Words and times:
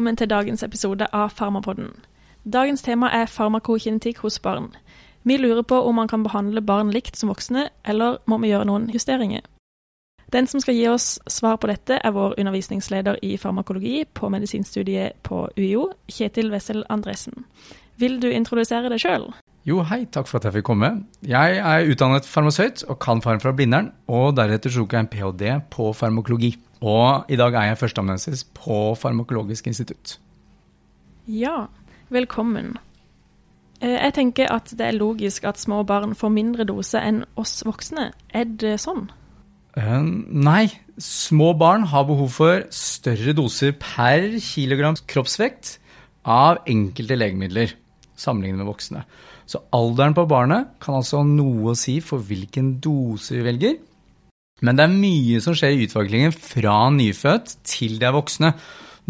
Velkommen 0.00 0.16
til 0.16 0.30
dagens 0.32 0.62
episode 0.64 1.04
av 1.12 1.34
Farmapodden. 1.36 1.90
Dagens 2.48 2.80
tema 2.80 3.10
er 3.12 3.26
farmakokinetikk 3.28 4.22
hos 4.24 4.38
barn. 4.40 4.70
Vi 5.28 5.36
lurer 5.36 5.60
på 5.60 5.76
om 5.76 5.98
man 6.00 6.08
kan 6.08 6.22
behandle 6.24 6.62
barn 6.64 6.88
likt 6.88 7.20
som 7.20 7.28
voksne, 7.28 7.66
eller 7.84 8.16
må 8.24 8.38
vi 8.40 8.48
gjøre 8.48 8.64
noen 8.64 8.86
justeringer? 8.94 9.44
Den 10.32 10.48
som 10.48 10.64
skal 10.64 10.78
gi 10.78 10.86
oss 10.88 11.18
svar 11.28 11.58
på 11.60 11.68
dette, 11.68 11.98
er 12.00 12.14
vår 12.16 12.38
undervisningsleder 12.40 13.20
i 13.20 13.34
farmakologi 13.36 14.06
på 14.16 14.32
medisinstudiet 14.32 15.20
på 15.20 15.42
UiO, 15.58 15.90
Kjetil 16.08 16.48
Wessel 16.48 16.80
Andresen. 16.88 17.44
Vil 18.00 18.16
du 18.24 18.30
introdusere 18.32 18.88
deg 18.88 19.04
sjøl? 19.04 19.28
Jo, 19.68 19.82
hei, 19.84 20.06
takk 20.08 20.32
for 20.32 20.40
at 20.40 20.48
jeg 20.48 20.62
fikk 20.62 20.70
komme. 20.70 20.94
Jeg 21.28 21.60
er 21.60 21.92
utdannet 21.92 22.24
farmasøyt 22.24 22.86
og 22.88 23.02
kan 23.04 23.20
farm 23.20 23.44
fra 23.44 23.52
Blindern, 23.52 23.92
og 24.08 24.32
deretter 24.40 24.72
tok 24.72 24.96
jeg 24.96 25.04
en 25.04 25.12
ph.d. 25.12 25.58
på 25.68 25.92
farmakologi. 25.92 26.54
Og 26.80 27.28
i 27.28 27.36
dag 27.36 27.54
er 27.54 27.70
jeg 27.70 27.80
førsteamanuensis 27.82 28.44
på 28.56 28.94
Farmakologisk 28.96 29.66
institutt. 29.68 30.16
Ja, 31.28 31.66
velkommen. 32.08 32.78
Eh, 33.80 33.96
jeg 33.96 34.14
tenker 34.16 34.52
at 34.52 34.72
det 34.76 34.86
er 34.86 34.96
logisk 34.96 35.44
at 35.48 35.60
små 35.60 35.82
barn 35.88 36.14
får 36.16 36.32
mindre 36.32 36.64
dose 36.68 37.00
enn 37.00 37.24
oss 37.40 37.60
voksne. 37.68 38.10
Er 38.32 38.48
det 38.60 38.78
sånn? 38.80 39.10
Uh, 39.76 40.02
nei, 40.02 40.66
små 40.98 41.52
barn 41.54 41.84
har 41.92 42.08
behov 42.08 42.32
for 42.34 42.64
større 42.74 43.36
doser 43.38 43.76
per 43.78 44.40
kilogram 44.42 44.98
kroppsvekt 45.08 45.76
av 46.26 46.64
enkelte 46.68 47.16
legemidler 47.16 47.76
sammenlignet 48.20 48.60
med 48.60 48.68
voksne. 48.68 49.04
Så 49.48 49.62
alderen 49.74 50.16
på 50.16 50.26
barnet 50.30 50.74
kan 50.82 50.98
altså 50.98 51.22
ha 51.22 51.28
noe 51.28 51.72
å 51.72 51.78
si 51.78 51.98
for 52.04 52.22
hvilken 52.22 52.74
dose 52.82 53.38
vi 53.38 53.46
velger. 53.46 53.78
Men 54.60 54.76
det 54.76 54.84
er 54.86 54.92
mye 54.92 55.40
som 55.42 55.56
skjer 55.56 55.74
i 55.74 55.86
utviklingen 55.86 56.34
fra 56.36 56.76
nyfødt 56.92 57.56
til 57.68 57.96
de 58.00 58.08
er 58.08 58.16
voksne. 58.16 58.52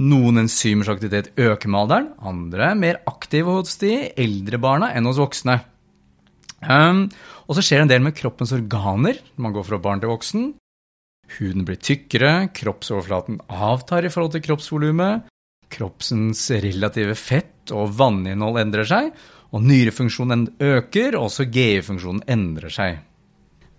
Noen 0.01 0.45
enzymers 0.45 0.89
aktivitet 0.93 1.33
øker 1.41 1.69
med 1.69 1.81
alderen, 1.83 2.07
andre 2.23 2.71
er 2.71 2.79
mer 2.79 3.01
aktive 3.11 3.59
hos 3.59 3.75
de 3.83 4.13
eldre 4.15 4.61
barna 4.63 4.93
enn 4.97 5.09
hos 5.11 5.19
voksne. 5.21 5.59
Um, 6.61 7.07
og 7.49 7.57
så 7.57 7.65
skjer 7.65 7.81
det 7.81 7.87
en 7.87 7.93
del 7.95 8.05
med 8.05 8.17
kroppens 8.17 8.53
organer 8.55 9.19
man 9.41 9.55
går 9.57 9.67
fra 9.67 9.81
barn 9.83 10.01
til 10.01 10.13
voksen. 10.13 10.47
Huden 11.39 11.67
blir 11.67 11.79
tykkere, 11.81 12.51
kroppsoverflaten 12.57 13.39
avtar 13.49 14.07
i 14.07 14.11
forhold 14.13 14.35
til 14.35 14.45
kroppsvolumet, 14.49 15.29
kroppsens 15.71 16.43
relative 16.65 17.15
fett 17.19 17.71
og 17.75 17.93
vanninnhold 17.99 18.59
endrer 18.63 18.89
seg, 18.89 19.13
og 19.51 19.63
nyrefunksjonen 19.67 20.49
øker, 20.63 21.17
og 21.19 21.29
også 21.29 21.47
GI-funksjonen 21.51 22.25
endrer 22.31 22.75
seg. 22.75 22.99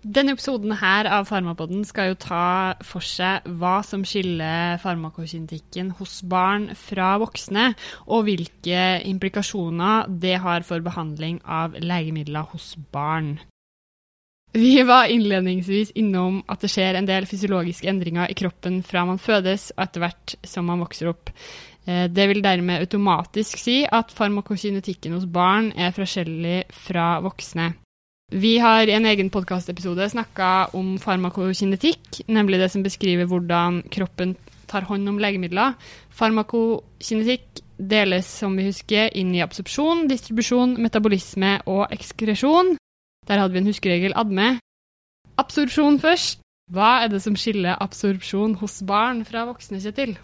Denne 0.02 0.32
episoden 0.34 0.72
her 0.80 1.06
av 1.06 1.28
Farmapodden 1.28 1.84
skal 1.86 2.08
jo 2.10 2.16
ta 2.18 2.74
for 2.82 3.06
seg 3.06 3.44
hva 3.60 3.76
som 3.86 4.02
skiller 4.02 4.80
farmakokinetikken 4.82 5.92
hos 6.00 6.16
barn 6.26 6.72
fra 6.74 7.12
voksne, 7.22 7.68
og 8.10 8.26
hvilke 8.26 8.98
implikasjoner 9.06 10.10
det 10.24 10.40
har 10.42 10.66
for 10.66 10.82
behandling 10.82 11.38
av 11.46 11.78
legemidler 11.78 12.50
hos 12.50 12.72
barn. 12.90 13.36
Vi 14.52 14.82
var 14.84 15.06
innledningsvis 15.08 15.94
innom 15.94 16.42
at 16.50 16.66
det 16.66 16.72
skjer 16.74 16.98
en 16.98 17.06
del 17.06 17.28
fysiologiske 17.30 17.88
endringer 17.88 18.26
i 18.26 18.36
kroppen 18.36 18.82
fra 18.84 19.06
man 19.06 19.22
fødes 19.22 19.70
og 19.76 19.84
etter 19.86 20.02
hvert 20.02 20.34
som 20.42 20.66
man 20.66 20.82
vokser 20.82 21.12
opp. 21.14 21.30
Eh, 21.86 22.10
det 22.10 22.26
vil 22.28 22.42
dermed 22.42 22.82
automatisk 22.82 23.62
si 23.62 23.78
at 23.86 24.10
farmakokinetikken 24.12 25.14
hos 25.14 25.30
barn 25.30 25.70
er 25.78 25.94
forskjellig 25.94 26.64
fra 26.74 27.14
voksne. 27.22 27.70
Vi 28.32 28.54
har 28.58 28.88
i 28.88 28.94
en 28.96 29.04
egen 29.04 29.28
podkastepisode 29.28 30.06
snakka 30.08 30.70
om 30.78 30.94
farmakokinetikk, 31.00 32.22
nemlig 32.32 32.62
det 32.62 32.70
som 32.72 32.84
beskriver 32.84 33.28
hvordan 33.28 33.82
kroppen 33.92 34.32
tar 34.70 34.86
hånd 34.88 35.10
om 35.10 35.18
legemidler. 35.20 35.74
Farmakokinetikk 36.16 37.60
deles, 37.76 38.30
som 38.40 38.56
vi 38.56 38.70
husker, 38.70 39.10
inn 39.12 39.34
i 39.36 39.42
absorpsjon, 39.44 40.06
distribusjon, 40.08 40.78
metabolisme 40.80 41.58
og 41.68 41.92
ekskresjon. 41.92 42.78
Der 43.28 43.42
hadde 43.42 43.52
vi 43.52 43.60
en 43.60 43.68
huskeregel 43.68 44.16
adme. 44.16 44.54
Absorpsjon 45.36 46.00
først. 46.00 46.40
Hva 46.72 47.02
er 47.02 47.12
det 47.12 47.20
som 47.20 47.36
skiller 47.36 47.76
absorpsjon 47.84 48.56
hos 48.62 48.80
barn 48.88 49.26
fra 49.28 49.44
voksne, 49.44 49.82
Kjetil? 49.82 50.16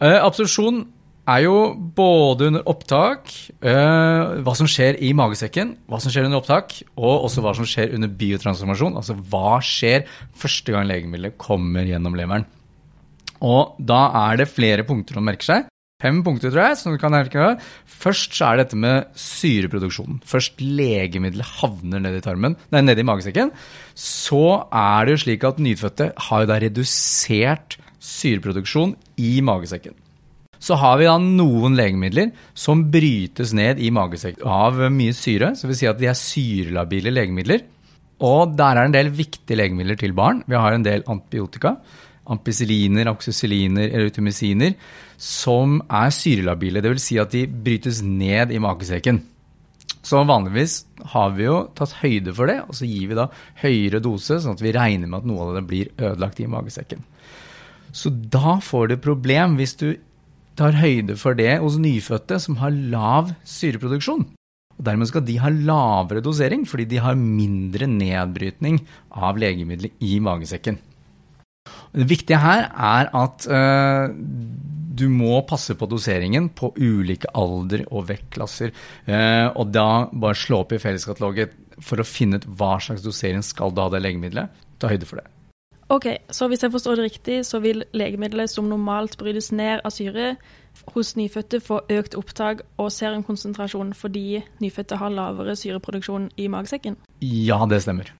Eh, 0.00 0.18
absorpsjon 0.18 0.82
er 1.30 1.44
jo 1.46 1.56
både 1.96 2.50
under 2.50 2.64
opptak, 2.68 3.30
øh, 3.64 4.40
hva 4.44 4.54
som 4.56 4.68
skjer 4.68 4.98
i 5.04 5.12
magesekken, 5.16 5.74
hva 5.88 6.00
som 6.02 6.12
skjer 6.12 6.28
under 6.28 6.42
opptak, 6.42 6.76
og 6.98 7.28
også 7.28 7.44
hva 7.44 7.54
som 7.56 7.68
skjer 7.68 7.94
under 7.96 8.12
biotransformasjon. 8.12 8.98
Altså 9.00 9.16
hva 9.16 9.56
skjer 9.64 10.04
første 10.36 10.74
gang 10.74 10.88
legemiddelet 10.90 11.38
kommer 11.40 11.88
gjennom 11.88 12.18
leveren. 12.18 12.44
Og 13.44 13.78
da 13.78 14.08
er 14.28 14.42
det 14.42 14.52
flere 14.52 14.84
punkter 14.88 15.20
å 15.20 15.24
merke 15.24 15.46
seg. 15.46 15.70
Fem 16.02 16.20
punkter, 16.26 16.50
tror 16.52 16.68
jeg. 16.68 16.76
som 16.76 16.92
du 16.92 16.98
kan 17.00 17.14
merke. 17.14 17.54
Først 17.86 18.34
så 18.36 18.50
er 18.50 18.58
det 18.58 18.66
dette 18.66 18.80
med 18.82 19.08
syreproduksjonen. 19.16 20.20
Først 20.28 20.60
legemiddelet 20.60 21.56
havner 21.62 22.02
ned 22.02 22.18
i 22.18 22.24
tarmen, 22.24 22.58
nei, 22.74 22.82
ned 22.84 23.00
i 23.00 23.06
magesekken. 23.06 23.54
Så 23.96 24.68
er 24.68 25.06
det 25.06 25.14
jo 25.14 25.24
slik 25.24 25.48
at 25.48 25.62
nyfødte 25.62 26.12
har 26.28 26.44
jo 26.44 26.50
da 26.50 26.60
redusert 26.60 27.78
syreproduksjon 28.04 28.98
i 29.16 29.38
magesekken. 29.40 29.96
Så 30.62 30.78
har 30.80 30.98
vi 31.00 31.08
da 31.08 31.16
noen 31.20 31.76
legemidler 31.78 32.32
som 32.54 32.86
brytes 32.92 33.52
ned 33.56 33.82
i 33.82 33.90
magesekken 33.94 34.46
av 34.46 34.80
mye 34.94 35.14
syre. 35.16 35.52
Så 35.58 35.68
vil 35.70 35.78
si 35.78 35.90
at 35.90 36.00
de 36.00 36.10
er 36.10 36.18
syrelabile 36.18 37.12
legemidler. 37.14 37.66
Og 38.24 38.54
der 38.56 38.78
er 38.78 38.88
en 38.88 38.94
del 38.94 39.12
viktige 39.14 39.58
legemidler 39.58 39.98
til 40.00 40.14
barn. 40.16 40.42
Vi 40.46 40.58
har 40.58 40.76
en 40.76 40.86
del 40.86 41.04
antibiotika. 41.10 41.76
Ampicilliner, 42.30 43.10
oxycilliner, 43.10 43.90
erytomyciner, 43.98 44.72
som 45.20 45.82
er 45.92 46.14
syrelabile. 46.14 46.80
Dvs. 46.80 47.08
Si 47.10 47.18
at 47.20 47.34
de 47.34 47.44
brytes 47.46 48.00
ned 48.06 48.54
i 48.54 48.62
magesekken. 48.62 49.20
Så 50.04 50.20
vanligvis 50.28 50.82
har 51.14 51.32
vi 51.36 51.46
jo 51.46 51.58
tatt 51.76 51.96
høyde 52.02 52.32
for 52.36 52.50
det, 52.50 52.58
og 52.68 52.76
så 52.76 52.88
gir 52.88 53.08
vi 53.08 53.16
da 53.16 53.28
høyere 53.62 54.02
dose, 54.04 54.36
sånn 54.40 54.56
at 54.56 54.64
vi 54.64 54.72
regner 54.76 55.08
med 55.08 55.22
at 55.22 55.28
noe 55.28 55.46
av 55.46 55.54
det 55.56 55.62
blir 55.68 55.92
ødelagt 55.96 56.42
i 56.44 56.48
magesekken. 56.50 57.04
Så 57.94 58.10
da 58.12 58.58
får 58.60 58.90
du 58.90 58.96
problem 59.00 59.56
hvis 59.56 59.76
du 59.80 59.88
tar 60.58 60.78
høyde 60.78 61.16
for 61.20 61.36
det 61.38 61.58
hos 61.62 61.78
nyfødte 61.82 62.38
som 62.42 62.58
har 62.62 62.72
lav 62.72 63.34
syreproduksjon. 63.48 64.24
Og 64.74 64.86
Dermed 64.86 65.10
skal 65.10 65.24
de 65.26 65.38
ha 65.42 65.50
lavere 65.52 66.22
dosering, 66.24 66.64
fordi 66.66 66.88
de 66.90 67.02
har 67.02 67.18
mindre 67.18 67.86
nedbrytning 67.90 68.80
av 69.14 69.38
legemiddelet 69.38 69.94
i 70.02 70.18
magesekken. 70.22 70.80
Det 71.94 72.08
viktige 72.10 72.40
her 72.42 72.66
er 72.68 73.10
at 73.14 73.46
uh, 73.48 74.10
du 74.94 75.06
må 75.10 75.38
passe 75.48 75.76
på 75.78 75.88
doseringen 75.90 76.50
på 76.58 76.72
ulike 76.76 77.30
alder 77.38 77.86
og 77.90 78.08
vektklasser. 78.10 78.74
Uh, 79.06 79.54
og 79.54 79.70
da 79.74 79.88
bare 80.10 80.38
slå 80.38 80.64
opp 80.64 80.74
i 80.74 80.82
felleskataloget 80.82 81.54
for 81.82 82.02
å 82.02 82.06
finne 82.06 82.42
ut 82.42 82.50
hva 82.58 82.76
slags 82.82 83.02
dosering 83.02 83.46
skal 83.46 83.74
du 83.74 83.82
ha 83.82 83.88
det 83.94 84.02
legemiddelet. 84.04 84.66
Ta 84.82 84.90
høyde 84.90 85.08
for 85.08 85.22
det. 85.22 85.33
Ok, 85.92 86.06
så 86.32 86.48
hvis 86.48 86.62
jeg 86.64 86.72
forstår 86.72 86.96
det 86.96 87.04
riktig, 87.10 87.38
så 87.44 87.60
vil 87.60 87.84
legemidlet 87.92 88.50
som 88.50 88.68
normalt 88.70 89.18
brytes 89.20 89.50
ned 89.52 89.82
av 89.84 89.92
syre 89.92 90.34
hos 90.94 91.12
nyfødte 91.18 91.60
få 91.62 91.82
økt 91.92 92.16
opptak 92.18 92.62
og 92.80 92.90
serumkonsentrasjon 92.92 93.92
fordi 93.96 94.40
nyfødte 94.62 94.98
har 94.98 95.12
lavere 95.12 95.56
syreproduksjon 95.58 96.30
i 96.40 96.48
magesekken? 96.50 96.96
Ja, 97.20 97.60
det 97.68 97.82
stemmer. 97.84 98.10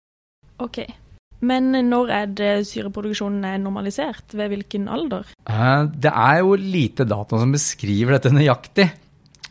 Ok. 0.62 0.84
Men 1.44 1.72
når 1.88 2.12
er 2.14 2.28
det 2.36 2.52
syreproduksjonen 2.68 3.44
er 3.48 3.58
normalisert? 3.60 4.36
Ved 4.36 4.52
hvilken 4.52 4.86
alder? 4.88 5.26
Eh, 5.48 5.88
det 5.88 6.12
er 6.12 6.42
jo 6.44 6.54
lite 6.60 7.08
data 7.08 7.40
som 7.40 7.52
beskriver 7.52 8.16
dette 8.16 8.32
nøyaktig, 8.32 8.86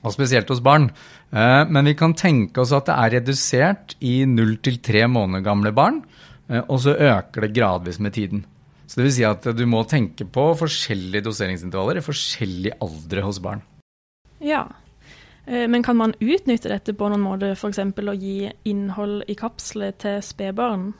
og 0.03 0.15
spesielt 0.15 0.49
hos 0.49 0.63
barn. 0.63 0.89
Eh, 1.33 1.63
men 1.69 1.89
vi 1.89 1.97
kan 1.97 2.15
tenke 2.17 2.63
oss 2.63 2.73
at 2.73 2.87
det 2.89 2.95
er 2.97 3.17
redusert 3.19 3.97
i 4.05 4.21
null 4.29 4.57
til 4.63 4.79
tre 4.85 5.05
måneder 5.09 5.45
gamle 5.45 5.73
barn 5.75 6.01
og 6.67 6.79
så 6.83 6.95
øker 6.95 7.45
det 7.45 7.53
gradvis 7.55 7.99
med 8.03 8.13
tiden. 8.13 8.43
Så 8.87 8.99
det 8.99 9.05
vil 9.07 9.15
si 9.15 9.23
at 9.27 9.45
du 9.55 9.63
må 9.69 9.83
tenke 9.89 10.25
på 10.27 10.49
forskjellige 10.59 11.23
doseringsintervaller 11.25 12.01
i 12.01 12.05
forskjellig 12.05 12.75
aldre 12.83 13.23
hos 13.25 13.39
barn. 13.41 13.63
Ja, 14.43 14.65
eh, 15.47 15.65
men 15.71 15.85
kan 15.85 15.97
man 15.97 16.15
utnytte 16.19 16.69
dette 16.69 16.93
på 16.93 17.07
noen 17.09 17.23
måte, 17.23 17.53
f.eks. 17.55 17.79
å 17.79 18.17
gi 18.19 18.51
innhold 18.69 19.23
i 19.31 19.37
kapsler 19.39 19.95
til 19.97 20.19
spedbarn? 20.21 20.91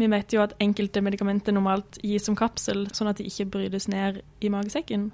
Vi 0.00 0.08
vet 0.08 0.32
jo 0.32 0.40
at 0.40 0.54
enkelte 0.62 1.02
medikamenter 1.04 1.52
normalt 1.52 1.98
gis 2.00 2.24
som 2.24 2.38
kapsel, 2.38 2.86
sånn 2.96 3.10
at 3.10 3.18
de 3.20 3.26
ikke 3.28 3.50
brytes 3.58 3.90
ned 3.92 4.22
i 4.40 4.48
magesekken. 4.52 5.10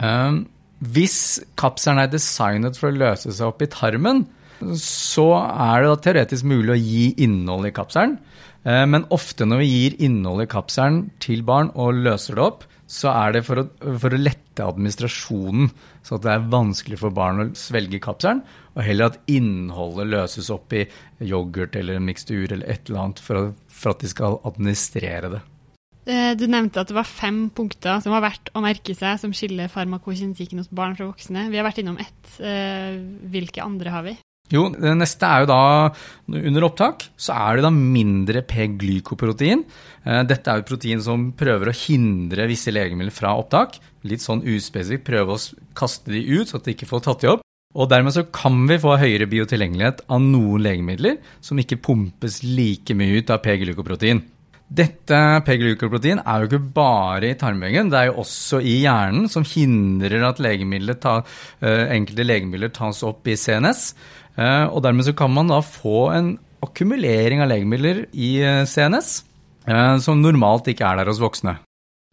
Um, 0.00 0.46
hvis 0.80 1.42
kapselen 1.60 2.00
er 2.00 2.08
designet 2.12 2.78
for 2.80 2.88
å 2.88 2.96
løse 2.96 3.34
seg 3.34 3.50
opp 3.50 3.60
i 3.64 3.68
tarmen, 3.68 4.24
så 4.80 5.26
er 5.36 5.84
det 5.84 5.92
teoretisk 6.06 6.48
mulig 6.48 6.72
å 6.72 6.80
gi 6.80 7.06
innhold 7.26 7.68
i 7.68 7.74
kapselen. 7.76 8.16
Eh, 8.66 8.86
men 8.90 9.06
ofte 9.14 9.46
når 9.46 9.62
vi 9.62 9.68
gir 9.70 10.00
innhold 10.02 10.42
i 10.42 10.50
kapselen 10.50 11.04
til 11.22 11.44
barn 11.46 11.70
og 11.78 12.00
løser 12.02 12.38
det 12.38 12.46
opp, 12.46 12.66
så 12.86 13.10
er 13.10 13.34
det 13.34 13.42
for 13.46 13.62
å, 13.62 13.64
for 13.98 14.14
å, 14.14 14.20
lette 14.20 14.62
administrasjonen, 14.62 15.70
så 16.06 16.18
det 16.22 16.30
er 16.32 16.46
vanskelig 16.52 17.00
for 17.00 17.14
barn 17.14 17.42
å 17.42 17.48
svelge 17.58 17.98
kapselen, 18.02 18.44
og 18.76 18.84
heller 18.86 19.10
at 19.10 19.18
innholdet 19.30 20.10
løses 20.12 20.52
opp 20.54 20.74
i 20.76 20.84
yoghurt 21.18 21.76
eller 21.78 21.98
en 21.98 22.06
mikstur 22.06 22.46
eller 22.46 22.66
et 22.70 22.86
eller 22.86 23.02
annet 23.02 23.22
for, 23.22 23.40
å, 23.40 23.52
for 23.66 23.94
at 23.94 24.02
de 24.04 24.10
skal 24.10 24.38
administrere 24.46 25.32
det. 25.34 25.42
Eh, 26.06 26.32
du 26.38 26.46
nevnte 26.46 26.82
at 26.82 26.90
det 26.90 26.94
var 26.94 27.08
fem 27.08 27.48
punkter 27.54 27.98
som 28.02 28.14
var 28.14 28.22
verdt 28.28 28.52
å 28.54 28.62
merke 28.62 28.94
seg, 28.94 29.18
som 29.18 29.34
skiller 29.34 29.70
farmakokinetikken 29.72 30.62
hos 30.62 30.70
barn 30.70 30.94
fra 30.98 31.08
voksne. 31.10 31.48
Vi 31.50 31.58
har 31.58 31.66
vært 31.66 31.82
innom 31.82 31.98
ett. 32.02 32.36
Eh, 32.38 33.02
hvilke 33.34 33.64
andre 33.66 33.94
har 33.94 34.06
vi? 34.06 34.14
Jo, 34.54 34.68
det 34.70 34.92
neste 34.94 35.26
er 35.26 35.42
jo 35.42 35.48
da 35.50 35.62
Under 36.30 36.66
opptak 36.68 37.08
så 37.18 37.34
er 37.34 37.58
det 37.58 37.64
da 37.66 37.72
mindre 37.74 38.44
P-glykoprotein. 38.46 39.64
Eh, 40.06 40.22
dette 40.28 40.50
er 40.50 40.60
jo 40.60 40.64
et 40.64 40.70
protein 40.70 41.02
som 41.02 41.30
prøver 41.38 41.70
å 41.70 41.78
hindre 41.86 42.46
visse 42.50 42.74
legemidler 42.74 43.14
fra 43.14 43.34
opptak. 43.38 43.80
Litt 44.06 44.22
sånn 44.22 44.44
uspesifikt 44.46 45.06
prøve 45.06 45.34
å 45.34 45.42
kaste 45.78 46.14
de 46.14 46.22
ut, 46.36 46.46
så 46.46 46.60
at 46.60 46.66
de 46.68 46.76
ikke 46.76 46.90
får 46.90 47.04
tatt 47.06 47.24
de 47.24 47.32
opp. 47.34 47.42
Og 47.76 47.90
dermed 47.90 48.14
så 48.14 48.24
kan 48.32 48.62
vi 48.70 48.78
få 48.80 48.94
høyere 49.00 49.28
biotilgjengelighet 49.28 50.06
av 50.08 50.22
noen 50.22 50.62
legemidler 50.64 51.18
som 51.44 51.58
ikke 51.60 51.82
pumpes 51.84 52.40
like 52.46 52.94
mye 52.96 53.20
ut 53.20 53.34
av 53.34 53.42
P-glykoprotein. 53.44 54.22
Dette 54.66 55.18
P-glykoprotein 55.46 56.24
er 56.24 56.42
jo 56.42 56.48
ikke 56.48 56.72
bare 56.74 57.28
i 57.30 57.36
tarmveggen, 57.38 57.90
det 57.92 58.00
er 58.00 58.08
jo 58.08 58.22
også 58.24 58.58
i 58.66 58.80
hjernen, 58.82 59.28
som 59.30 59.46
hindrer 59.46 60.24
at 60.26 60.40
legemidler 60.42 60.98
ta, 60.98 61.20
uh, 61.22 61.84
enkelte 61.94 62.26
legemidler 62.26 62.72
tas 62.74 63.04
opp 63.06 63.30
i 63.30 63.36
CNS. 63.38 63.92
Eh, 64.36 64.66
og 64.68 64.82
dermed 64.84 65.08
så 65.08 65.16
kan 65.16 65.32
man 65.32 65.52
da 65.52 65.62
få 65.64 66.10
en 66.14 66.34
akkumulering 66.64 67.42
av 67.44 67.50
legemidler 67.52 68.06
i 68.12 68.36
eh, 68.44 68.64
CNS, 68.68 69.22
som 69.98 70.20
normalt 70.22 70.68
ikke 70.70 70.86
er 70.86 71.00
der 71.00 71.08
hos 71.10 71.18
voksne. 71.18 71.56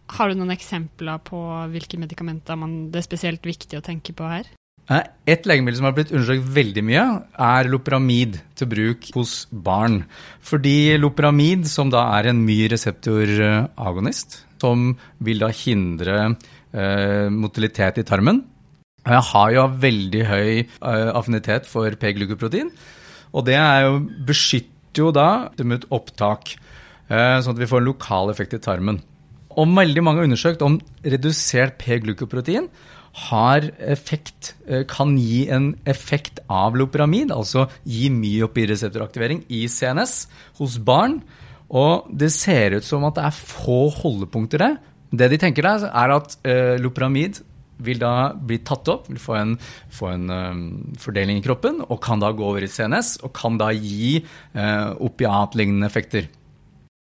Har 0.09 0.31
du 0.31 0.39
noen 0.39 0.55
eksempler 0.55 1.19
på 1.21 1.37
hvilke 1.69 1.99
medikamenter 2.01 2.57
man, 2.57 2.87
det 2.89 3.03
er 3.03 3.05
spesielt 3.05 3.45
viktig 3.45 3.77
å 3.77 3.83
tenke 3.85 4.15
på 4.17 4.25
her? 4.25 4.49
Et 4.91 5.45
legemiddel 5.47 5.77
som 5.79 5.87
har 5.87 5.93
blitt 5.95 6.11
undersøkt 6.11 6.49
veldig 6.57 6.83
mye, 6.83 7.03
er 7.39 7.69
loperamid 7.71 8.39
til 8.59 8.67
bruk 8.67 9.07
hos 9.15 9.35
barn. 9.47 10.01
Fordi 10.43 10.97
loperamid, 10.99 11.63
som 11.71 11.91
da 11.93 12.03
er 12.17 12.31
en 12.31 12.41
my-reseptoragonist, 12.43 14.41
som 14.59 14.91
vil 15.23 15.39
da 15.43 15.49
hindre 15.55 16.17
eh, 16.25 17.29
motilitet 17.31 18.01
i 18.01 18.05
tarmen, 18.07 18.43
har 19.03 19.51
jo 19.51 19.65
veldig 19.83 20.23
høy 20.29 20.49
eh, 20.63 21.09
affinitet 21.11 21.67
for 21.67 21.91
P-glukoprotein. 21.99 22.71
Og 23.33 23.45
det 23.47 23.57
jo, 23.57 23.97
beskytter 24.27 25.03
jo 25.03 25.11
da 25.15 25.49
mot 25.65 25.87
opptak, 25.91 26.55
eh, 27.09 27.37
sånn 27.43 27.55
at 27.55 27.61
vi 27.61 27.67
får 27.67 27.83
en 27.83 27.89
lokal 27.89 28.31
effekt 28.31 28.55
i 28.55 28.61
tarmen. 28.63 29.01
Og 29.53 29.69
veldig 29.69 30.03
mange 30.05 30.21
har 30.21 30.29
undersøkt 30.29 30.63
om 30.65 30.79
redusert 31.03 31.77
P-glukoprotein 31.81 32.69
har 33.29 33.67
effekt, 33.77 34.55
eh, 34.65 34.87
kan 34.89 35.17
gi 35.19 35.47
en 35.49 35.75
effekt 35.85 36.39
av 36.49 36.73
loperamid, 36.73 37.29
altså 37.29 37.67
gi 37.85 38.09
myopireseptoraktivering 38.09 39.43
i 39.49 39.67
CNS 39.67 40.27
hos 40.57 40.79
barn. 40.79 41.21
Og 41.69 42.07
det 42.09 42.31
ser 42.31 42.77
ut 42.77 42.83
som 42.85 43.03
at 43.05 43.15
det 43.19 43.27
er 43.27 43.35
få 43.35 43.91
holdepunkter 43.91 44.57
der. 44.57 44.77
Det 45.13 45.29
de 45.29 45.37
tenker 45.37 45.61
der, 45.61 45.85
er 45.93 46.15
at 46.15 46.37
loperamid 46.81 47.43
vil 47.77 47.99
da 48.01 48.33
bli 48.33 48.59
tatt 48.65 48.89
opp, 48.91 49.09
vil 49.09 49.21
få 49.21 49.37
en, 49.39 49.55
få 49.93 50.11
en 50.13 50.29
um, 50.29 50.63
fordeling 51.01 51.39
i 51.39 51.45
kroppen, 51.45 51.81
og 51.87 52.01
kan 52.03 52.21
da 52.21 52.31
gå 52.35 52.45
over 52.45 52.65
i 52.65 52.71
CNS, 52.71 53.17
og 53.25 53.33
kan 53.37 53.57
da 53.61 53.71
gi 53.75 54.17
uh, 54.21 54.93
opiatlignende 55.03 55.89
effekter. 55.89 56.29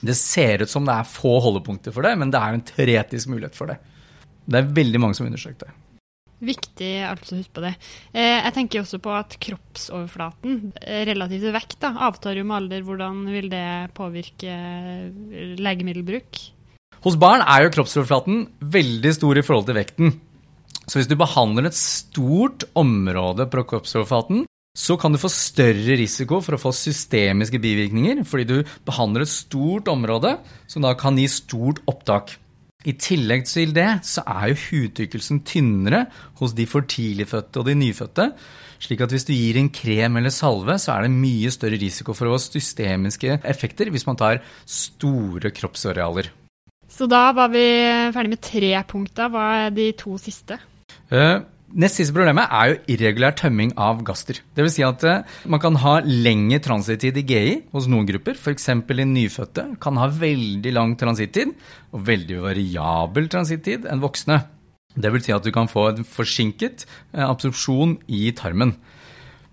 Det 0.05 0.17
ser 0.19 0.65
ut 0.65 0.71
som 0.71 0.87
det 0.87 0.97
er 0.99 1.09
få 1.09 1.39
holdepunkter 1.45 1.95
for 1.95 2.07
det, 2.07 2.15
men 2.21 2.33
det 2.33 2.41
er 2.41 2.57
en 2.57 2.67
teoretisk 2.67 3.33
mulighet 3.33 3.57
for 3.57 3.73
det. 3.73 3.81
Det 4.45 4.61
er 4.61 4.77
veldig 4.77 5.01
mange 5.01 5.17
som 5.17 5.25
har 5.25 5.33
undersøkt 5.33 5.65
det. 5.65 5.73
Viktig 6.45 6.91
altså 7.07 7.37
å 7.37 7.39
huske 7.39 7.55
på 7.57 7.63
det. 7.65 7.73
Eh, 8.13 8.41
jeg 8.43 8.55
tenker 8.57 8.83
også 8.83 8.99
på 9.01 9.13
at 9.17 9.37
kroppsoverflaten, 9.41 10.59
eh, 10.83 11.05
relativt 11.09 11.47
til 11.47 11.55
vekt, 11.55 11.79
da, 11.81 11.95
avtar 12.09 12.37
jo 12.37 12.45
med 12.45 12.57
alder. 12.59 12.83
Hvordan 12.85 13.23
vil 13.33 13.49
det 13.53 13.95
påvirke 13.97 14.59
legemiddelbruk? 15.63 16.43
Hos 17.05 17.17
barn 17.21 17.45
er 17.45 17.65
jo 17.65 17.73
kroppsoverflaten 17.79 18.45
veldig 18.61 19.13
stor 19.15 19.39
i 19.39 19.45
forhold 19.47 19.69
til 19.71 19.79
vekten. 19.79 20.15
Så 20.85 21.01
hvis 21.01 21.09
du 21.11 21.17
behandler 21.17 21.69
et 21.69 21.79
stort 21.79 22.67
område 22.77 23.47
på 23.51 23.65
kroppsoverflaten, 23.71 24.45
så 24.75 24.97
kan 24.99 25.15
du 25.15 25.21
få 25.23 25.31
større 25.31 25.95
risiko 26.01 26.41
for 26.43 26.57
å 26.57 26.61
få 26.61 26.73
systemiske 26.75 27.61
bivirkninger, 27.63 28.25
fordi 28.27 28.47
du 28.49 28.73
behandler 28.87 29.23
et 29.23 29.31
stort 29.31 29.87
område 29.91 30.35
som 30.67 30.83
da 30.83 30.97
kan 30.99 31.19
gi 31.19 31.29
stort 31.31 31.79
opptak. 31.91 32.35
I 32.85 32.93
tillegg 33.01 33.47
til 33.49 33.71
det 33.73 33.87
så 34.05 34.25
er 34.29 34.51
jo 34.51 34.61
hudtykkelsen 34.67 35.41
tynnere 35.49 36.03
hos 36.41 36.53
de 36.59 36.67
for 36.69 36.85
tidligfødte 36.85 37.63
og 37.63 37.71
de 37.71 37.77
nyfødte. 37.81 38.29
Slik 38.85 39.01
at 39.01 39.15
hvis 39.15 39.25
du 39.25 39.33
gir 39.33 39.57
en 39.57 39.71
krem 39.73 40.19
eller 40.21 40.35
salve, 40.35 40.77
så 40.83 40.99
er 40.99 41.07
det 41.07 41.15
mye 41.15 41.53
større 41.55 41.81
risiko 41.81 42.13
for 42.13 42.35
systemiske 42.37 43.39
effekter 43.41 43.89
hvis 43.95 44.05
man 44.11 44.21
tar 44.21 44.43
store 44.69 45.55
kroppsarealer. 45.55 46.29
Så 46.91 47.09
da 47.09 47.31
var 47.33 47.49
vi 47.55 47.65
ferdig 48.13 48.35
med 48.35 48.43
tre 48.45 48.75
punkter. 48.91 49.33
Hva 49.33 49.47
er 49.65 49.75
de 49.75 49.89
to 49.97 50.19
siste? 50.21 50.59
Uh, 51.15 51.45
Nest 51.75 51.99
siste 51.99 52.15
problemet 52.15 52.53
er 52.55 52.69
jo 52.71 52.75
irregulær 52.95 53.35
tømming 53.35 53.73
av 53.81 54.05
gaster. 54.07 54.39
Dvs. 54.55 54.75
Si 54.77 54.85
at 54.87 55.03
eh, 55.11 55.39
man 55.51 55.59
kan 55.63 55.75
ha 55.83 55.97
lengre 56.07 56.61
transittid 56.63 57.17
i 57.19 57.25
GI 57.27 57.55
hos 57.73 57.89
noen 57.91 58.07
grupper. 58.07 58.39
F.eks. 58.39 58.69
i 58.71 59.07
nyfødte 59.11 59.65
kan 59.83 59.99
ha 59.99 60.07
veldig 60.07 60.71
lang 60.77 60.95
transittid 61.01 61.51
og 61.91 62.05
veldig 62.07 62.39
variabel 62.45 63.27
transittid 63.33 63.89
enn 63.91 64.05
voksne. 64.05 64.39
Vil 64.95 65.25
si 65.27 65.35
at 65.35 65.43
du 65.43 65.51
kan 65.55 65.67
få 65.67 65.89
en 65.91 66.07
forsinket 66.07 66.87
eh, 66.87 67.27
absorpsjon 67.27 67.97
i 68.07 68.29
tarmen. 68.39 68.77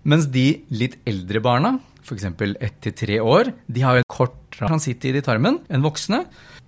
Mens 0.06 0.30
de 0.30 0.46
litt 0.70 1.00
eldre 1.02 1.42
barna, 1.42 1.74
f.eks. 2.06 2.30
ett 2.30 2.78
til 2.86 2.98
tre 3.02 3.18
år, 3.18 3.50
de 3.66 3.82
har 3.82 3.98
jo 3.98 4.10
kort 4.10 4.38
transittid 4.54 5.18
i 5.18 5.26
tarmen 5.26 5.58
enn 5.66 5.82
voksne. 5.82 6.22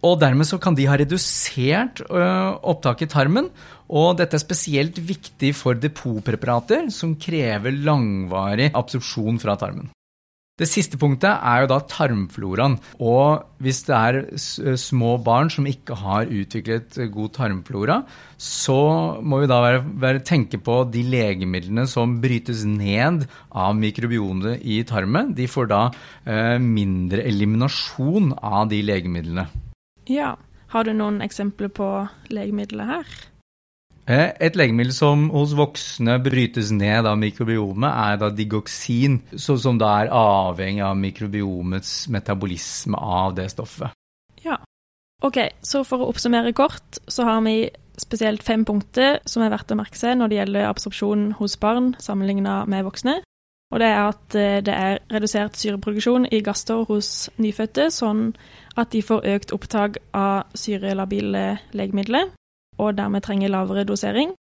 Og 0.04 0.18
dermed 0.20 0.44
så 0.48 0.58
kan 0.60 0.74
de 0.76 0.84
ha 0.90 0.98
redusert 1.00 2.02
opptaket 2.10 3.08
i 3.08 3.14
tarmen. 3.14 3.48
Og 3.88 4.14
dette 4.20 4.38
er 4.38 4.42
spesielt 4.42 4.98
viktig 4.98 5.52
for 5.58 5.76
depotpreparater 5.76 6.88
som 6.94 7.18
krever 7.20 7.76
langvarig 7.84 8.70
absorpsjon 8.72 9.42
fra 9.42 9.58
tarmen. 9.60 9.90
Det 10.54 10.68
siste 10.70 10.94
punktet 11.02 11.32
er 11.34 11.64
jo 11.64 11.68
da 11.72 11.80
tarmfloraen. 11.90 12.76
Og 13.02 13.42
hvis 13.58 13.80
det 13.88 13.96
er 13.96 14.18
små 14.78 15.16
barn 15.26 15.50
som 15.50 15.66
ikke 15.66 15.96
har 15.98 16.30
utviklet 16.30 16.94
god 17.10 17.32
tarmflora, 17.34 17.96
så 18.38 18.78
må 19.18 19.40
vi 19.42 19.50
da 19.50 19.58
være, 19.64 19.82
være, 20.04 20.22
tenke 20.22 20.62
på 20.62 20.84
de 20.94 21.02
legemidlene 21.10 21.88
som 21.90 22.20
brytes 22.22 22.62
ned 22.70 23.26
av 23.50 23.74
mikrobiomet 23.80 24.62
i 24.62 24.78
tarmen. 24.86 25.34
De 25.34 25.50
får 25.50 25.72
da 25.74 25.82
eh, 26.22 26.62
mindre 26.62 27.26
eliminasjon 27.26 28.36
av 28.38 28.70
de 28.70 28.82
legemidlene. 28.86 29.48
Ja. 30.06 30.36
Har 30.74 30.86
du 30.86 30.90
noen 30.90 31.20
eksempler 31.22 31.70
på 31.70 31.86
legemidler 32.34 32.88
her? 32.88 33.18
Eh, 34.04 34.34
et 34.36 34.56
legemiddel 34.56 34.92
som 34.92 35.28
hos 35.32 35.54
voksne 35.56 36.18
brytes 36.20 36.68
ned 36.76 37.06
av 37.08 37.16
mikrobiomet, 37.16 37.88
er 37.88 38.18
da 38.20 38.28
digoksin, 38.28 39.22
som 39.40 39.78
da 39.80 39.94
er 40.02 40.12
avhengig 40.12 40.84
av 40.84 40.98
mikrobiomets 41.00 41.94
metabolisme 42.12 43.00
av 43.00 43.32
det 43.38 43.48
stoffet. 43.54 43.96
Ja. 44.44 44.58
Ok, 45.24 45.40
så 45.64 45.86
for 45.88 46.04
å 46.04 46.10
oppsummere 46.12 46.52
kort, 46.52 47.00
så 47.08 47.24
har 47.24 47.40
vi 47.46 47.70
spesielt 47.96 48.42
fem 48.44 48.66
punkter 48.66 49.22
som 49.30 49.44
er 49.44 49.54
verdt 49.54 49.72
å 49.72 49.78
merke 49.78 49.96
seg 49.96 50.18
når 50.18 50.30
det 50.30 50.40
gjelder 50.40 50.68
absorpsjon 50.68 51.28
hos 51.38 51.56
barn 51.62 51.94
sammenlignet 52.02 52.68
med 52.68 52.84
voksne. 52.84 53.22
Og 53.72 53.80
det 53.80 53.88
er 53.88 54.00
at 54.04 54.36
eh, 54.36 54.60
det 54.62 54.74
er 54.76 55.00
redusert 55.14 55.56
syreproduksjon 55.56 56.28
i 56.28 56.44
gaster 56.44 56.84
hos 56.90 57.30
nyfødte, 57.40 57.88
sånn 57.94 58.34
at 58.76 58.92
de 58.92 59.00
får 59.02 59.24
økt 59.32 59.54
opptak 59.56 60.02
av 60.12 60.52
syrelabile 60.58 61.54
legemidler, 61.72 62.28
og 62.78 62.96
dermed 62.98 63.22
trenger 63.22 63.48
lavere 63.48 63.84
dosering. 63.84 64.34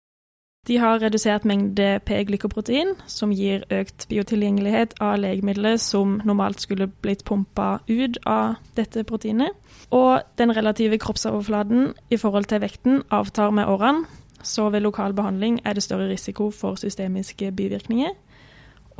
De 0.68 0.76
har 0.76 1.00
redusert 1.00 1.44
mengde 1.48 2.00
P-glykoprotein, 2.04 2.92
som 3.08 3.32
gir 3.32 3.62
økt 3.72 4.04
biotilgjengelighet 4.10 4.92
av 5.00 5.16
legemidler 5.22 5.78
som 5.80 6.18
normalt 6.28 6.60
skulle 6.60 6.90
blitt 7.00 7.24
pumpa 7.24 7.78
ut 7.88 8.18
av 8.28 8.58
dette 8.76 9.06
proteinet. 9.08 9.56
Og 9.90 10.20
den 10.36 10.52
relative 10.56 10.98
kroppsoverflaten 11.00 11.94
i 12.12 12.18
forhold 12.20 12.50
til 12.52 12.60
vekten 12.60 13.02
avtar 13.10 13.50
med 13.56 13.72
årene, 13.72 14.04
så 14.42 14.68
ved 14.72 14.84
lokal 14.84 15.16
behandling 15.16 15.60
er 15.64 15.72
det 15.76 15.82
større 15.82 16.08
risiko 16.08 16.50
for 16.50 16.76
systemiske 16.80 17.52
bivirkninger. 17.52 18.12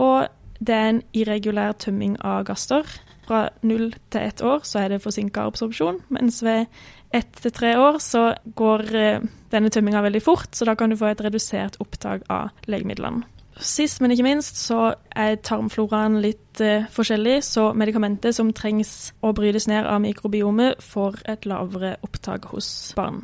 Og 0.01 0.29
det 0.61 0.75
er 0.75 0.89
en 0.89 1.03
irregulær 1.13 1.73
tømming 1.73 2.17
av 2.25 2.45
gasser. 2.45 2.85
fra 3.31 3.49
null 3.63 3.95
til 4.11 4.21
ett 4.21 4.43
år 4.43 4.65
så 4.67 4.79
er 4.79 4.89
det 4.89 5.03
forsinka 5.03 5.41
absorpsjon, 5.47 6.01
mens 6.09 6.43
ved 6.43 6.67
ett 7.13 7.43
til 7.43 7.53
tre 7.55 7.75
år 7.79 7.99
så 8.03 8.31
går 8.57 8.87
eh, 8.95 9.29
denne 9.51 9.71
tømminga 9.73 10.03
veldig 10.07 10.23
fort, 10.23 10.55
så 10.55 10.67
da 10.69 10.77
kan 10.79 10.91
du 10.91 10.99
få 10.99 11.11
et 11.11 11.23
redusert 11.25 11.79
opptak 11.83 12.27
av 12.31 12.51
legemidlene. 12.71 13.27
Sist, 13.61 14.01
men 14.01 14.15
ikke 14.15 14.25
minst, 14.25 14.57
så 14.57 14.95
er 15.13 15.41
tarmfloraen 15.45 16.21
litt 16.23 16.63
eh, 16.65 16.87
forskjellig, 16.95 17.41
så 17.45 17.71
medikamentet 17.77 18.37
som 18.37 18.55
trengs 18.57 19.11
å 19.21 19.35
brytes 19.37 19.69
ned 19.69 19.85
av 19.85 20.01
mikrobiomet, 20.01 20.81
får 20.81 21.21
et 21.29 21.49
lavere 21.51 21.97
opptak 22.07 22.49
hos 22.55 22.71
barn. 22.97 23.21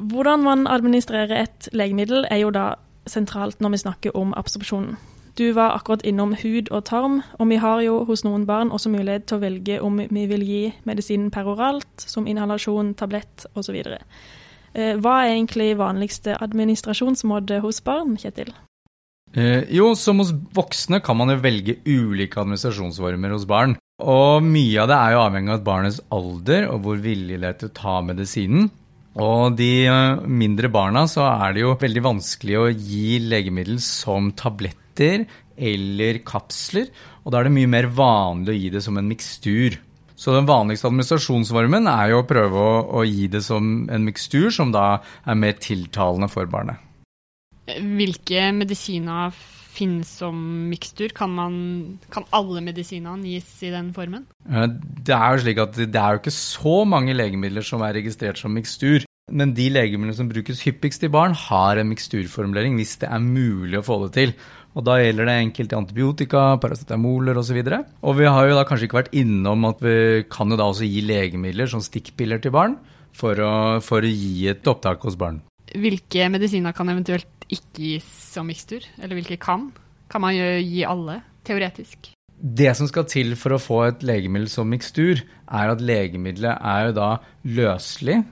Hvordan 0.00 0.46
man 0.46 0.64
administrerer 0.70 1.42
et 1.42 1.68
legemiddel, 1.76 2.24
er 2.30 2.40
jo 2.46 2.54
da 2.54 2.72
sentralt 3.08 3.60
når 3.60 3.74
vi 3.74 3.82
snakker 3.82 4.16
om 4.16 4.32
absorpsjonen. 4.36 4.96
Du 5.40 5.52
var 5.56 5.72
akkurat 5.72 6.02
innom 6.04 6.34
hud 6.36 6.68
og 6.68 6.82
tarm, 6.84 7.22
og 7.40 7.48
vi 7.48 7.56
har 7.62 7.80
jo 7.80 8.02
hos 8.04 8.26
noen 8.26 8.42
barn 8.44 8.68
også 8.76 8.90
mulighet 8.92 9.24
til 9.30 9.38
å 9.38 9.40
velge 9.40 9.78
om 9.80 9.94
vi 9.96 10.24
vil 10.28 10.42
gi 10.44 10.64
medisinen 10.84 11.30
peroralt, 11.32 11.88
som 11.96 12.26
inhalasjon, 12.28 12.90
tablett 13.00 13.46
osv. 13.56 13.78
Eh, 13.80 14.98
hva 15.00 15.14
er 15.22 15.30
egentlig 15.30 15.70
vanligste 15.80 16.34
administrasjonsmåte 16.44 17.62
hos 17.64 17.80
barn, 17.86 18.18
Kjetil? 18.20 18.52
Eh, 19.32 19.64
jo, 19.72 19.94
som 19.96 20.20
hos 20.20 20.34
voksne 20.52 21.00
kan 21.00 21.16
man 21.16 21.32
jo 21.32 21.38
velge 21.40 21.78
ulike 21.88 22.42
administrasjonsformer 22.42 23.32
hos 23.32 23.48
barn. 23.48 23.78
Og 24.04 24.44
mye 24.44 24.84
av 24.84 24.92
det 24.92 24.98
er 24.98 25.14
jo 25.14 25.24
avhengig 25.24 25.56
av 25.56 25.64
barnets 25.64 26.02
alder 26.12 26.68
og 26.68 26.84
hvor 26.84 27.00
villig 27.00 27.40
det 27.40 27.48
er 27.48 27.56
til 27.62 27.72
å 27.72 27.78
ta 27.80 27.96
medisinen. 28.04 28.68
Og 29.16 29.56
de 29.56 29.72
eh, 29.88 30.28
mindre 30.28 30.68
barna 30.68 31.08
så 31.08 31.24
er 31.32 31.56
det 31.56 31.64
jo 31.64 31.78
veldig 31.80 32.04
vanskelig 32.12 32.60
å 32.60 32.68
gi 32.74 33.22
legemiddel 33.24 33.80
som 33.80 34.34
tabletter 35.00 35.26
eller 35.60 36.20
kapsler, 36.24 36.88
og 37.24 37.32
da 37.32 37.40
er 37.40 37.48
det 37.48 37.54
mye 37.54 37.68
mer 37.68 37.88
vanlig 37.92 38.52
å 38.52 38.58
gi 38.58 38.70
det 38.72 38.82
som 38.84 38.96
en 38.96 39.08
mikstur. 39.08 39.78
Så 40.16 40.34
den 40.34 40.48
vanligste 40.48 40.88
administrasjonsformen 40.88 41.88
er 41.88 42.10
jo 42.12 42.20
å 42.20 42.28
prøve 42.28 42.56
å, 42.56 42.72
å 43.00 43.04
gi 43.08 43.28
det 43.28 43.42
som 43.44 43.88
en 43.88 44.04
mikstur, 44.04 44.50
som 44.52 44.72
da 44.72 45.00
er 45.24 45.38
mer 45.38 45.56
tiltalende 45.60 46.28
for 46.28 46.48
barnet. 46.48 46.76
Hvilke 47.70 48.50
medisiner 48.52 49.32
finnes 49.70 50.10
som 50.20 50.36
mikstur? 50.68 51.12
Kan, 51.16 51.32
man, 51.36 51.54
kan 52.12 52.26
alle 52.36 52.60
medisinene 52.64 53.28
gis 53.32 53.48
i 53.64 53.72
den 53.72 53.92
formen? 53.96 54.26
Eh, 54.48 54.66
det 55.06 55.16
er 55.16 55.36
jo 55.36 55.44
slik 55.44 55.62
at 55.62 55.78
det 55.78 55.88
er 56.02 56.16
jo 56.16 56.20
ikke 56.24 56.36
så 56.36 56.82
mange 56.88 57.16
legemidler 57.16 57.64
som 57.64 57.84
er 57.86 57.96
registrert 58.00 58.40
som 58.40 58.52
mikstur. 58.56 59.06
Men 59.30 59.54
de 59.54 59.68
legemidlene 59.70 60.16
som 60.16 60.28
brukes 60.30 60.62
hyppigst 60.66 61.04
i 61.06 61.12
barn, 61.12 61.36
har 61.38 61.78
en 61.78 61.90
miksturformulering 61.90 62.76
hvis 62.78 62.98
det 63.02 63.10
er 63.10 63.22
mulig 63.22 63.78
å 63.78 63.86
få 63.86 64.00
det 64.04 64.12
til. 64.16 64.34
Og 64.78 64.86
da 64.86 65.00
gjelder 65.00 65.26
det 65.26 65.36
enkelte 65.42 65.78
antibiotika, 65.78 66.44
paracetamoler 66.62 67.38
osv. 67.40 67.58
Og, 67.58 67.70
så 67.72 68.06
og 68.06 68.18
vi 68.20 68.28
har 68.30 68.46
jo 68.46 68.58
da 68.58 68.66
kanskje 68.68 68.86
ikke 68.86 69.00
vært 69.00 69.16
innom 69.18 69.66
at 69.66 69.82
vi 69.82 69.96
kan 70.30 70.52
jo 70.52 70.58
da 70.60 70.68
også 70.70 70.86
gi 70.86 71.02
legemidler 71.08 71.70
som 71.70 71.82
stikkpiller 71.82 72.42
til 72.42 72.54
barn 72.54 72.78
for 73.16 73.40
å, 73.42 73.52
for 73.82 74.06
å 74.06 74.12
gi 74.12 74.46
et 74.52 74.70
opptak 74.70 75.02
hos 75.06 75.18
barn. 75.18 75.42
Hvilke 75.70 76.30
medisiner 76.30 76.74
kan 76.74 76.90
eventuelt 76.90 77.50
ikke 77.50 77.82
gis 77.82 78.06
som 78.30 78.46
mikstur? 78.46 78.86
Eller 79.02 79.18
hvilke 79.18 79.38
kan? 79.42 79.68
Kan 80.10 80.22
man 80.22 80.38
gi 80.38 80.86
alle, 80.86 81.20
teoretisk? 81.46 82.12
Det 82.40 82.70
som 82.72 82.88
skal 82.88 83.04
til 83.10 83.34
for 83.36 83.52
å 83.52 83.60
få 83.60 83.78
et 83.90 84.04
legemiddel 84.06 84.48
som 84.48 84.70
mikstur, 84.70 85.20
er 85.50 85.72
at 85.74 85.82
legemiddelet 85.84 86.56
er 86.56 86.86
jo 86.86 86.94
da 86.96 87.08
løselig, 87.44 88.22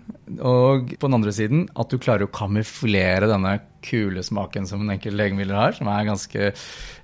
og 0.40 0.94
på 0.96 1.10
den 1.10 1.18
andre 1.18 1.34
siden 1.34 1.66
at 1.76 1.92
du 1.92 2.00
klarer 2.00 2.24
å 2.24 2.32
kamuflere 2.32 3.28
denne 3.28 3.58
kule 3.84 4.24
smaken 4.24 4.66
som 4.68 4.84
enkelte 4.88 5.18
legemidler 5.18 5.58
har, 5.58 5.76
som 5.76 5.90
er, 5.92 6.04
ganske, 6.08 6.50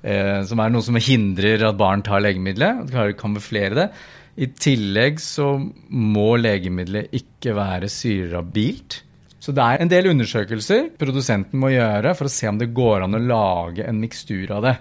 eh, 0.02 0.40
som 0.48 0.60
er 0.60 0.74
noe 0.74 0.84
som 0.84 0.98
hindrer 0.98 1.66
at 1.68 1.80
barn 1.80 2.04
tar 2.06 2.24
legemiddelet. 2.24 2.90
Klarer 2.90 3.14
å 3.14 3.20
kamuflere 3.20 3.78
det. 3.78 3.88
I 4.34 4.50
tillegg 4.50 5.20
så 5.22 5.54
må 5.94 6.28
legemiddelet 6.40 7.14
ikke 7.14 7.54
være 7.54 7.90
syrerabilt. 7.92 9.02
Så 9.44 9.52
det 9.52 9.62
er 9.62 9.82
en 9.82 9.90
del 9.92 10.08
undersøkelser 10.08 10.88
produsenten 10.98 11.60
må 11.60 11.74
gjøre 11.74 12.14
for 12.16 12.26
å 12.26 12.32
se 12.32 12.48
om 12.48 12.58
det 12.58 12.72
går 12.74 13.04
an 13.04 13.18
å 13.18 13.22
lage 13.22 13.84
en 13.84 14.00
mikstur 14.00 14.54
av 14.56 14.64
det. 14.64 14.74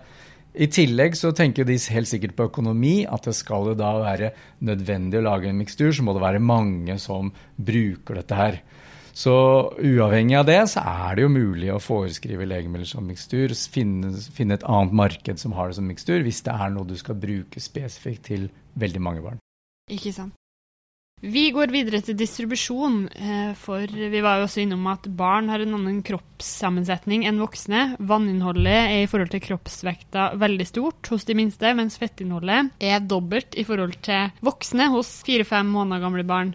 I 0.54 0.68
tillegg 0.70 1.18
så 1.18 1.32
tenker 1.34 1.66
de 1.66 1.76
helt 1.96 2.10
sikkert 2.10 2.36
på 2.38 2.46
økonomi, 2.52 3.02
at 3.10 3.26
det 3.26 3.34
skal 3.36 3.72
det 3.72 3.80
da 3.82 3.96
være 3.98 4.30
nødvendig 4.66 5.20
å 5.20 5.26
lage 5.26 5.50
en 5.50 5.58
mikstur, 5.58 5.90
så 5.92 6.06
må 6.06 6.14
det 6.14 6.22
være 6.22 6.44
mange 6.46 7.00
som 7.02 7.32
bruker 7.58 8.22
dette 8.22 8.38
her. 8.38 8.60
Så 9.14 9.34
uavhengig 9.78 10.40
av 10.40 10.48
det, 10.50 10.60
så 10.74 10.82
er 10.82 11.16
det 11.16 11.26
jo 11.28 11.32
mulig 11.32 11.70
å 11.70 11.82
foreskrive 11.82 12.48
legemidler 12.50 12.90
som 12.90 13.06
mikstur, 13.06 13.54
finne, 13.54 14.10
finne 14.34 14.58
et 14.58 14.66
annet 14.66 14.96
marked 14.98 15.42
som 15.42 15.54
har 15.54 15.70
det 15.70 15.78
som 15.78 15.86
mikstur, 15.90 16.24
hvis 16.26 16.42
det 16.48 16.56
er 16.58 16.74
noe 16.74 16.90
du 16.90 16.96
skal 16.98 17.20
bruke 17.22 17.62
spesifikt 17.62 18.26
til 18.32 18.48
veldig 18.82 19.04
mange 19.06 19.22
barn. 19.26 19.44
Ikke 19.94 20.16
sant. 20.16 20.34
Vi 21.24 21.46
går 21.56 21.72
videre 21.72 22.02
til 22.04 22.18
distribusjon, 22.20 22.96
eh, 23.16 23.54
for 23.56 23.88
vi 23.88 24.20
var 24.20 24.42
jo 24.42 24.48
også 24.50 24.60
innom 24.66 24.84
at 24.92 25.06
barn 25.08 25.48
har 25.48 25.62
en 25.64 25.78
annen 25.78 26.02
kroppssammensetning 26.04 27.24
enn 27.30 27.40
voksne. 27.40 27.96
Vanninnholdet 28.04 28.80
er 28.82 29.04
i 29.06 29.08
forhold 29.08 29.32
til 29.32 29.46
kroppsvekta 29.46 30.34
veldig 30.42 30.68
stort 30.68 31.08
hos 31.14 31.24
de 31.24 31.38
minste, 31.40 31.72
mens 31.80 31.96
fettinnholdet 32.02 32.74
er 32.84 33.00
dobbelt 33.00 33.56
i 33.56 33.64
forhold 33.64 33.96
til 34.04 34.36
voksne 34.44 34.90
hos 34.92 35.22
fire-fem 35.24 35.72
måneder 35.72 36.04
gamle 36.04 36.28
barn. 36.28 36.52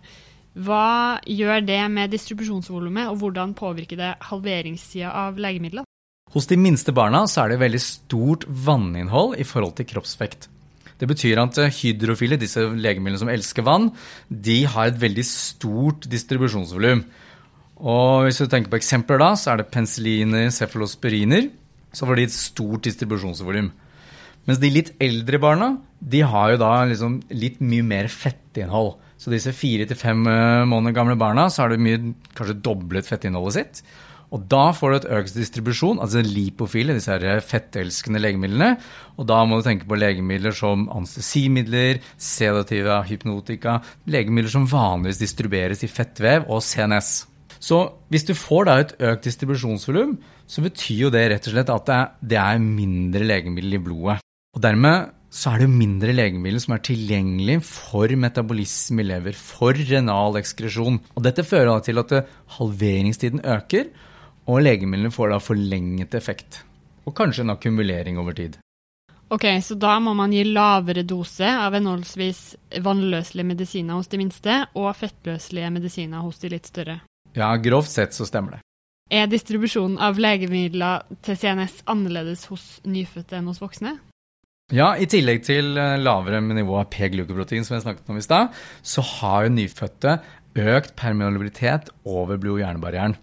Hva 0.59 1.21
gjør 1.23 1.63
det 1.63 1.81
med 1.93 2.11
distribusjonsvolumet, 2.11 3.07
og 3.13 3.21
hvordan 3.21 3.55
påvirker 3.55 3.99
det 4.01 4.15
halveringstida 4.27 5.13
av 5.15 5.39
legemidlet? 5.39 5.87
Hos 6.35 6.49
de 6.51 6.59
minste 6.61 6.93
barna 6.93 7.23
er 7.25 7.53
det 7.53 7.61
veldig 7.63 7.81
stort 7.81 8.45
vanninnhold 8.49 9.39
i 9.41 9.47
forhold 9.49 9.77
til 9.79 9.89
kroppsvekt. 9.95 10.49
Det 10.99 11.07
betyr 11.07 11.39
at 11.41 11.61
eh, 11.63 11.73
hydrofile, 11.73 12.41
disse 12.41 12.61
legemidlene 12.61 13.21
som 13.21 13.31
elsker 13.31 13.65
vann, 13.65 13.93
de 14.29 14.65
har 14.67 14.91
et 14.91 15.01
veldig 15.01 15.25
stort 15.25 16.09
distribusjonsvolum. 16.11 17.05
Og 17.79 18.27
hvis 18.27 18.43
du 18.43 18.49
tenker 18.51 18.73
på 18.73 18.81
eksempler 18.81 19.23
da, 19.23 19.33
så 19.39 19.53
er 19.53 19.61
det 19.61 19.71
penicilliner, 19.71 20.51
cefalosporiner. 20.51 21.53
Så 21.95 22.05
får 22.05 22.19
de 22.19 22.27
et 22.27 22.35
stort 22.35 22.83
distribusjonsvolum. 22.89 23.71
Mens 24.49 24.59
de 24.59 24.73
litt 24.73 24.91
eldre 25.03 25.39
barna 25.41 25.77
de 26.01 26.25
har 26.27 26.55
jo 26.55 26.61
da 26.61 26.73
liksom 26.91 27.21
litt 27.31 27.63
mye 27.63 27.87
mer 27.87 28.11
fettinnhold. 28.11 28.97
Så 29.19 29.33
disse 29.35 29.55
fire 29.57 29.87
til 29.89 29.99
fem 29.99 30.27
eh, 30.31 30.67
måneder 30.69 30.95
gamle 30.97 31.19
barna 31.19 31.49
så 31.51 31.65
har 31.65 31.75
de 31.75 31.83
mye, 31.83 32.13
kanskje 32.39 32.61
doblet 32.63 33.09
fettinnholdet 33.09 33.57
sitt. 33.59 33.83
Og 34.35 34.45
da 34.51 34.69
får 34.77 34.91
du 34.91 34.97
et 34.99 35.09
økt 35.19 35.37
distribusjon, 35.39 36.01
altså 36.05 36.21
lipofile, 36.21 36.93
disse 36.97 37.15
her 37.15 37.41
fettelskende 37.45 38.21
legemidlene. 38.21 38.75
Og 39.17 39.29
da 39.31 39.41
må 39.49 39.59
du 39.59 39.65
tenke 39.65 39.89
på 39.89 39.97
legemidler 39.99 40.53
som 40.57 40.85
anestesimidler, 40.93 42.03
sedativa, 42.21 43.01
hypnotika, 43.09 43.79
legemidler 44.13 44.53
som 44.53 44.69
vanligvis 44.69 45.23
distribueres 45.23 45.85
i 45.85 45.91
fettvev 45.91 46.45
og 46.53 46.61
CNS. 46.65 47.13
Så 47.59 47.81
hvis 48.13 48.29
du 48.29 48.35
får 48.39 48.69
da 48.69 48.77
et 48.79 48.97
økt 49.09 49.25
distribusjonsvolum, 49.27 50.19
så 50.49 50.63
betyr 50.65 51.07
jo 51.07 51.13
det 51.13 51.25
rett 51.33 51.49
og 51.49 51.57
slett 51.57 51.73
at 51.73 51.95
det 52.21 52.39
er 52.39 52.61
mindre 52.63 53.25
legemiddel 53.27 53.81
i 53.81 53.83
blodet. 53.83 54.21
Og 54.55 54.63
dermed 54.65 55.15
så 55.29 55.53
er 55.53 55.61
det 55.61 55.67
jo 55.69 55.77
mindre 55.77 56.15
legemidler 56.15 56.63
som 56.63 56.75
er 56.77 56.85
tilgjengelig 56.89 57.59
for 57.69 58.13
metabolisme 58.17 59.05
i 59.05 59.09
lever, 59.11 59.37
for 59.37 59.77
renal 59.77 60.39
ekskresjon. 60.41 61.01
Og 61.15 61.27
dette 61.27 61.45
fører 61.45 61.69
da 61.69 61.83
til 61.85 62.01
at 62.01 62.15
halveringstiden 62.57 63.45
øker, 63.45 63.91
og 64.49 64.63
legemidlene 64.65 65.13
får 65.13 65.35
da 65.35 65.43
forlenget 65.45 66.17
effekt. 66.17 66.63
Og 67.05 67.15
kanskje 67.17 67.45
en 67.45 67.53
akkumulering 67.53 68.19
over 68.21 68.33
tid. 68.33 68.57
Ok, 69.31 69.45
Så 69.61 69.75
da 69.75 69.99
må 70.01 70.15
man 70.15 70.33
gi 70.33 70.43
lavere 70.45 71.03
dose 71.05 71.45
av 71.45 71.75
henholdsvis 71.77 72.57
vannløselige 72.81 73.45
medisiner 73.45 73.95
hos 73.95 74.09
de 74.09 74.17
minste 74.17 74.55
og 74.75 74.89
fettløselige 74.97 75.71
medisiner 75.71 76.25
hos 76.25 76.41
de 76.41 76.49
litt 76.49 76.67
større? 76.67 77.01
Ja, 77.37 77.55
grovt 77.57 77.93
sett 77.93 78.17
så 78.17 78.25
stemmer 78.25 78.57
det. 78.57 78.63
Er 79.13 79.29
distribusjonen 79.29 79.99
av 80.01 80.17
legemidler 80.21 81.05
til 81.25 81.37
CNS 81.37 81.83
annerledes 81.89 82.47
hos 82.49 82.81
nyfødte 82.89 83.37
enn 83.37 83.49
hos 83.49 83.61
voksne? 83.61 83.99
Ja, 84.69 84.91
i 85.01 85.07
tillegg 85.09 85.47
til 85.47 85.79
eh, 85.81 85.95
lavere 85.97 86.43
nivå 86.45 86.75
av 86.77 86.91
P-glukoprotein, 86.93 87.65
som 87.65 87.79
jeg 87.79 87.87
snakket 87.87 88.11
om 88.13 88.19
i 88.21 88.25
stad, 88.25 88.51
så 88.85 89.01
har 89.01 89.47
jo 89.47 89.55
nyfødte 89.55 90.19
økt 90.61 90.93
permeabilitet 90.99 91.89
over 92.05 92.37
blod-hjernebarrieren. 92.37 93.15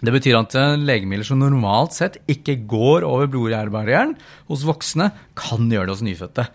Det 0.00 0.14
betyr 0.14 0.38
at 0.38 0.56
eh, 0.56 0.78
legemidler 0.80 1.28
som 1.28 1.42
normalt 1.42 1.92
sett 1.92 2.16
ikke 2.32 2.62
går 2.70 3.04
over 3.04 3.28
blod-hjernebarrieren 3.28 4.14
hos 4.48 4.64
voksne, 4.64 5.10
kan 5.36 5.68
gjøre 5.68 5.90
det 5.90 5.96
hos 5.98 6.04
nyfødte. 6.06 6.46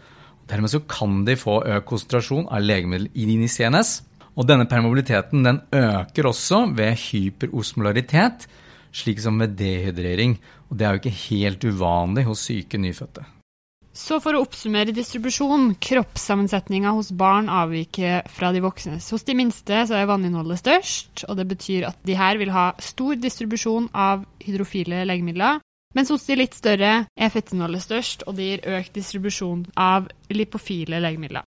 Dermed 0.50 0.74
så 0.74 0.82
kan 0.90 1.20
de 1.28 1.36
få 1.38 1.60
økt 1.62 1.90
konsentrasjon 1.92 2.48
av 2.50 2.66
legemiddel 2.66 3.12
inn 3.14 3.44
i 3.46 3.50
CNS. 3.52 4.00
Og 4.42 4.48
denne 4.50 4.66
permobiliteten 4.66 5.46
den 5.46 5.60
øker 5.76 6.32
også 6.32 6.64
ved 6.74 6.98
hyperosmolaritet, 6.98 8.48
slik 8.90 9.22
som 9.22 9.38
ved 9.44 9.54
dehydrering. 9.60 10.34
Og 10.72 10.80
det 10.80 10.88
er 10.88 10.98
jo 10.98 11.04
ikke 11.04 11.22
helt 11.28 11.70
uvanlig 11.70 12.26
hos 12.26 12.48
syke 12.50 12.82
nyfødte. 12.82 13.28
Så 13.92 14.22
for 14.24 14.38
å 14.38 14.42
oppsummere 14.46 14.94
distribusjon, 14.96 15.74
kroppssammensetninga 15.84 16.94
hos 16.96 17.10
barn 17.12 17.50
avviker 17.52 18.24
fra 18.32 18.54
de 18.56 18.62
voksnes. 18.64 19.10
Hos 19.12 19.26
de 19.28 19.36
minste 19.36 19.82
så 19.90 19.98
er 20.00 20.08
vanninnholdet 20.08 20.62
størst, 20.62 21.26
og 21.28 21.36
det 21.42 21.48
betyr 21.50 21.90
at 21.90 22.00
de 22.08 22.16
her 22.16 22.40
vil 22.40 22.54
ha 22.56 22.70
stor 22.80 23.20
distribusjon 23.20 23.90
av 23.92 24.24
hydrofile 24.46 25.04
legemidler. 25.10 25.60
Mens 25.92 26.12
hos 26.14 26.24
de 26.24 26.38
litt 26.40 26.56
større 26.56 26.94
er 27.04 27.34
fettinnholdet 27.34 27.84
størst, 27.84 28.24
og 28.24 28.40
det 28.40 28.48
gir 28.48 28.68
økt 28.78 28.96
distribusjon 28.96 29.66
av 29.76 30.08
lipofile 30.32 31.04
legemidler. 31.04 31.44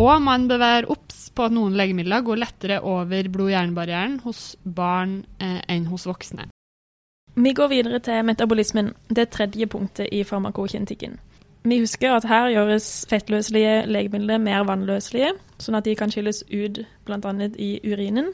Og 0.00 0.16
man 0.24 0.48
bør 0.48 0.60
være 0.60 0.90
obs 0.92 1.28
på 1.36 1.44
at 1.44 1.54
noen 1.56 1.76
legemidler 1.76 2.24
går 2.24 2.40
lettere 2.40 2.80
over 2.84 3.28
blod-hjernebarrieren 3.32 4.20
hos 4.24 4.54
barn 4.64 5.22
eh, 5.40 5.60
enn 5.72 5.88
hos 5.92 6.08
voksne. 6.08 6.48
Vi 7.36 7.52
går 7.52 7.68
videre 7.68 8.00
til 8.00 8.24
metabolismen, 8.24 8.94
det 9.12 9.28
tredje 9.32 9.68
punktet 9.68 10.08
i 10.12 10.22
farmakokinetikken. 10.24 11.18
Vi 11.68 11.78
husker 11.78 12.12
at 12.14 12.24
her 12.24 12.48
gjøres 12.48 13.06
fettløselige 13.10 13.86
legemidler 13.86 14.38
mer 14.38 14.62
vannløselige, 14.68 15.32
sånn 15.58 15.74
at 15.74 15.84
de 15.84 15.96
kan 15.98 16.12
skilles 16.14 16.44
ut 16.46 16.84
bl.a. 17.08 17.32
i 17.58 17.70
urinen. 17.82 18.28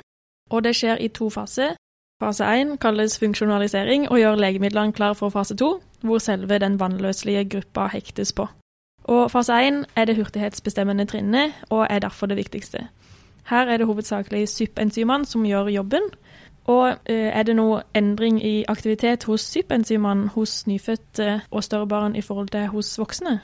Og 0.51 0.65
det 0.67 0.75
skjer 0.77 1.01
i 1.01 1.09
to 1.09 1.31
faser. 1.33 1.73
Fase 2.21 2.45
1 2.45 2.77
kalles 2.79 3.17
funksjonalisering 3.19 4.05
og 4.11 4.21
gjør 4.21 4.37
legemidlene 4.37 4.93
klar 4.93 5.17
for 5.17 5.33
fase 5.33 5.57
2. 5.57 5.71
hvor 6.03 6.19
selve 6.19 6.59
den 6.59 6.81
vannløselige 6.81 7.45
gruppa 7.49 7.87
hektes 7.95 8.33
på. 8.33 8.47
Og 9.05 9.31
fase 9.31 9.53
1 9.53 9.85
er 9.97 10.05
det 10.05 10.17
hurtighetsbestemmende 10.17 11.05
trinnet, 11.05 11.53
og 11.71 11.87
er 11.91 11.99
derfor 11.99 12.27
det 12.27 12.37
viktigste. 12.37 12.89
Her 13.49 13.67
er 13.67 13.77
det 13.77 13.87
hovedsakelig 13.87 14.49
SYP-enzymene 14.49 15.27
som 15.27 15.47
gjør 15.47 15.69
jobben. 15.69 16.03
Og 16.71 17.09
eh, 17.11 17.31
er 17.35 17.47
det 17.47 17.57
noe 17.59 17.81
endring 17.99 18.38
i 18.38 18.62
aktivitet 18.71 19.26
hos 19.26 19.45
SYP-enzymene 19.50 20.31
hos 20.37 20.62
nyfødte 20.71 21.40
og 21.50 21.64
større 21.66 21.88
barn 21.90 22.14
i 22.14 22.23
forhold 22.23 22.52
til 22.54 22.69
hos 22.71 22.95
voksne? 23.00 23.40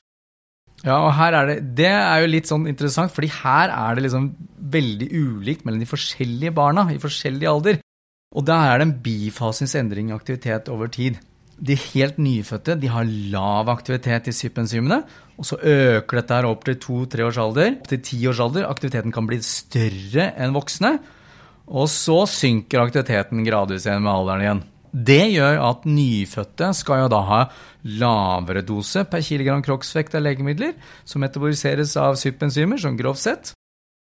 Ja, 0.84 1.00
og 1.02 1.10
her 1.18 1.34
er 1.34 1.48
det, 1.50 1.56
det 1.80 1.90
er 1.90 2.20
jo 2.22 2.30
litt 2.30 2.50
sånn 2.50 2.68
interessant, 2.70 3.10
fordi 3.10 3.32
her 3.40 3.72
er 3.74 3.96
det 3.96 4.04
liksom 4.06 4.28
veldig 4.70 5.08
ulikt 5.10 5.64
mellom 5.66 5.82
de 5.82 5.90
forskjellige 5.90 6.54
barna 6.54 6.86
i 6.94 7.00
forskjellig 7.02 7.48
alder. 7.50 7.80
Og 8.36 8.44
da 8.46 8.60
er 8.68 8.78
det 8.78 8.86
en 8.86 8.98
bifasens 9.02 9.74
endring 9.80 10.12
i 10.12 10.14
aktivitet 10.14 10.70
over 10.70 10.90
tid. 10.92 11.18
De 11.58 11.74
helt 11.74 12.20
nyfødte 12.22 12.76
de 12.78 12.90
har 12.92 13.08
lav 13.32 13.70
aktivitet 13.72 14.30
i 14.30 14.34
SYP-enzymene, 14.36 15.00
og 15.38 15.48
så 15.48 15.58
øker 15.58 16.20
dette 16.20 16.36
her 16.36 16.46
opp 16.46 16.62
til 16.68 16.78
to-tre 16.78 17.26
års 17.26 17.40
alder. 17.42 17.72
Opp 17.80 17.90
til 17.90 18.04
ti 18.04 18.20
års 18.30 18.42
alder. 18.44 18.68
Aktiviteten 18.70 19.14
kan 19.14 19.26
bli 19.26 19.40
større 19.42 20.30
enn 20.38 20.54
voksne. 20.54 20.98
Og 21.68 21.88
så 21.92 22.22
synker 22.30 22.86
aktiviteten 22.86 23.44
gradvis 23.46 23.86
igjen 23.86 24.04
med 24.04 24.12
alderen 24.14 24.44
igjen. 24.44 24.64
Det 24.88 25.24
gjør 25.34 25.58
at 25.66 25.84
nyfødte 25.84 26.70
skal 26.76 27.02
jo 27.04 27.08
da 27.12 27.20
ha 27.28 27.40
lavere 28.00 28.64
dose 28.66 29.04
per 29.08 29.22
kilogram 29.24 29.60
kroppsvekt 29.64 30.16
av 30.16 30.24
legemidler 30.24 30.74
som 31.04 31.20
metaboliseres 31.22 31.92
av 32.00 32.16
SYP-enzymer, 32.16 32.80
sånn 32.80 32.96
grovt 32.98 33.22
sett. 33.22 33.52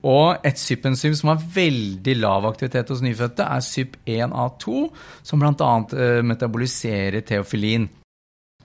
Og 0.03 0.43
et 0.43 0.59
SYP-enzym 0.59 1.15
som 1.15 1.31
har 1.31 1.43
veldig 1.55 2.15
lav 2.19 2.49
aktivitet 2.49 2.89
hos 2.91 3.05
nyfødte, 3.05 3.45
er 3.45 3.63
SYP1A2, 3.63 4.79
som 5.23 5.45
bl.a. 5.45 5.75
Eh, 5.95 6.23
metaboliserer 6.27 7.23
teofilin. 7.27 7.87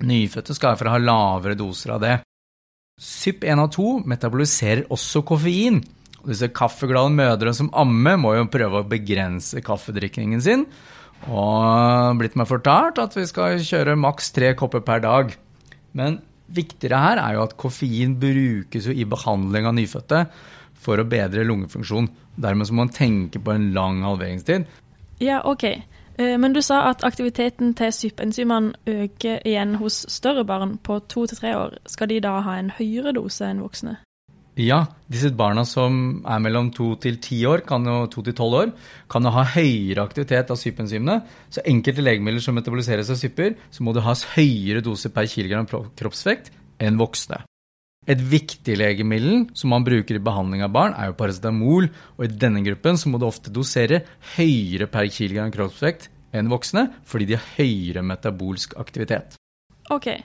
Nyfødte 0.07 0.55
skal 0.55 0.73
derfor 0.73 0.93
ha 0.95 1.01
lavere 1.01 1.59
doser 1.59 1.93
av 1.93 2.01
det. 2.01 2.15
SYP1A2 2.97 4.07
metaboliserer 4.09 4.87
også 4.93 5.21
koffein. 5.27 5.83
Og 6.27 6.33
disse 6.33 6.49
kaffeglade 6.51 7.15
mødre 7.15 7.53
som 7.55 7.69
ammer, 7.71 8.17
må 8.19 8.33
jo 8.35 8.49
prøve 8.51 8.81
å 8.81 8.87
begrense 8.91 9.61
kaffedrikningen 9.63 10.41
sin. 10.43 10.65
Og 11.31 12.17
blitt 12.19 12.35
meg 12.35 12.49
fortalt 12.49 12.99
at 12.99 13.15
vi 13.15 13.23
skal 13.29 13.61
kjøre 13.63 13.95
maks 13.95 14.33
tre 14.35 14.51
kopper 14.59 14.83
per 14.83 14.99
dag. 15.05 15.31
Men 15.95 16.19
viktigere 16.51 16.99
her 16.99 17.21
er 17.23 17.37
jo 17.37 17.45
at 17.45 17.55
koffein 17.55 18.17
brukes 18.19 18.89
jo 18.91 18.91
i 18.91 19.07
behandling 19.07 19.69
av 19.71 19.77
nyfødte 19.79 20.25
for 20.83 20.99
å 20.99 21.07
bedre 21.07 21.47
lungefunksjon. 21.47 22.11
Dermed 22.35 22.67
så 22.67 22.75
må 22.75 22.83
man 22.83 22.93
tenke 22.93 23.39
på 23.39 23.55
en 23.55 23.71
lang 23.71 24.03
halveringstid. 24.03 24.67
Ja, 25.23 25.39
ok. 25.47 25.63
Eh, 25.63 26.35
men 26.37 26.51
du 26.51 26.59
sa 26.61 26.83
at 26.89 27.07
aktiviteten 27.07 27.71
til 27.79 27.95
SYP-enzymene 27.95 28.75
øker 28.83 29.39
igjen 29.47 29.77
hos 29.79 30.03
større 30.11 30.43
barn 30.43 30.75
på 30.83 30.99
to 31.07 31.23
til 31.31 31.39
tre 31.39 31.55
år. 31.55 31.79
Skal 31.87 32.11
de 32.11 32.19
da 32.27 32.35
ha 32.43 32.59
en 32.59 32.75
høyere 32.75 33.15
dose 33.15 33.47
enn 33.47 33.63
voksne? 33.63 33.97
Ja, 34.57 34.79
disse 35.05 35.29
barna 35.37 35.61
som 35.69 36.23
er 36.25 36.39
mellom 36.41 36.71
to 36.73 36.95
til 36.97 37.19
ti 37.21 37.43
år, 37.45 37.61
kan 37.67 37.85
jo 37.85 38.07
to 38.09 38.23
til 38.25 38.33
tolv 38.37 38.55
år, 38.57 38.71
kan 39.11 39.27
jo 39.27 39.33
ha 39.35 39.43
høyere 39.53 40.01
aktivitet 40.01 40.49
av 40.49 40.57
SYP-enzymene. 40.57 41.19
Så 41.53 41.61
enkelte 41.69 42.01
legemidler 42.01 42.41
som 42.41 42.57
metaboliseres 42.57 43.11
av 43.13 43.19
syper, 43.21 43.53
så 43.69 43.85
må 43.85 43.93
det 43.93 44.05
has 44.07 44.25
høyere 44.33 44.81
dose 44.81 45.13
per 45.13 45.29
kilogram 45.29 45.69
kroppsvekt 45.69 46.49
enn 46.81 46.97
voksne. 46.97 47.43
Et 48.09 48.17
viktig 48.17 48.79
legemiddel 48.79 49.45
som 49.53 49.75
man 49.75 49.85
bruker 49.85 50.17
i 50.17 50.25
behandling 50.25 50.65
av 50.65 50.73
barn, 50.73 50.97
er 50.97 51.11
jo 51.11 51.19
paracetamol, 51.21 51.91
og 52.17 52.25
i 52.25 52.33
denne 52.33 52.65
gruppen 52.65 52.97
så 52.97 53.13
må 53.13 53.21
du 53.21 53.29
ofte 53.29 53.53
dosere 53.53 54.07
høyere 54.39 54.89
per 54.89 55.11
kilogram 55.13 55.53
kroppsvekt 55.53 56.09
enn 56.33 56.49
voksne, 56.49 56.87
fordi 57.05 57.29
de 57.29 57.37
har 57.37 57.49
høyere 57.59 58.01
metabolsk 58.09 58.73
aktivitet. 58.81 59.37
Ok, 59.93 60.15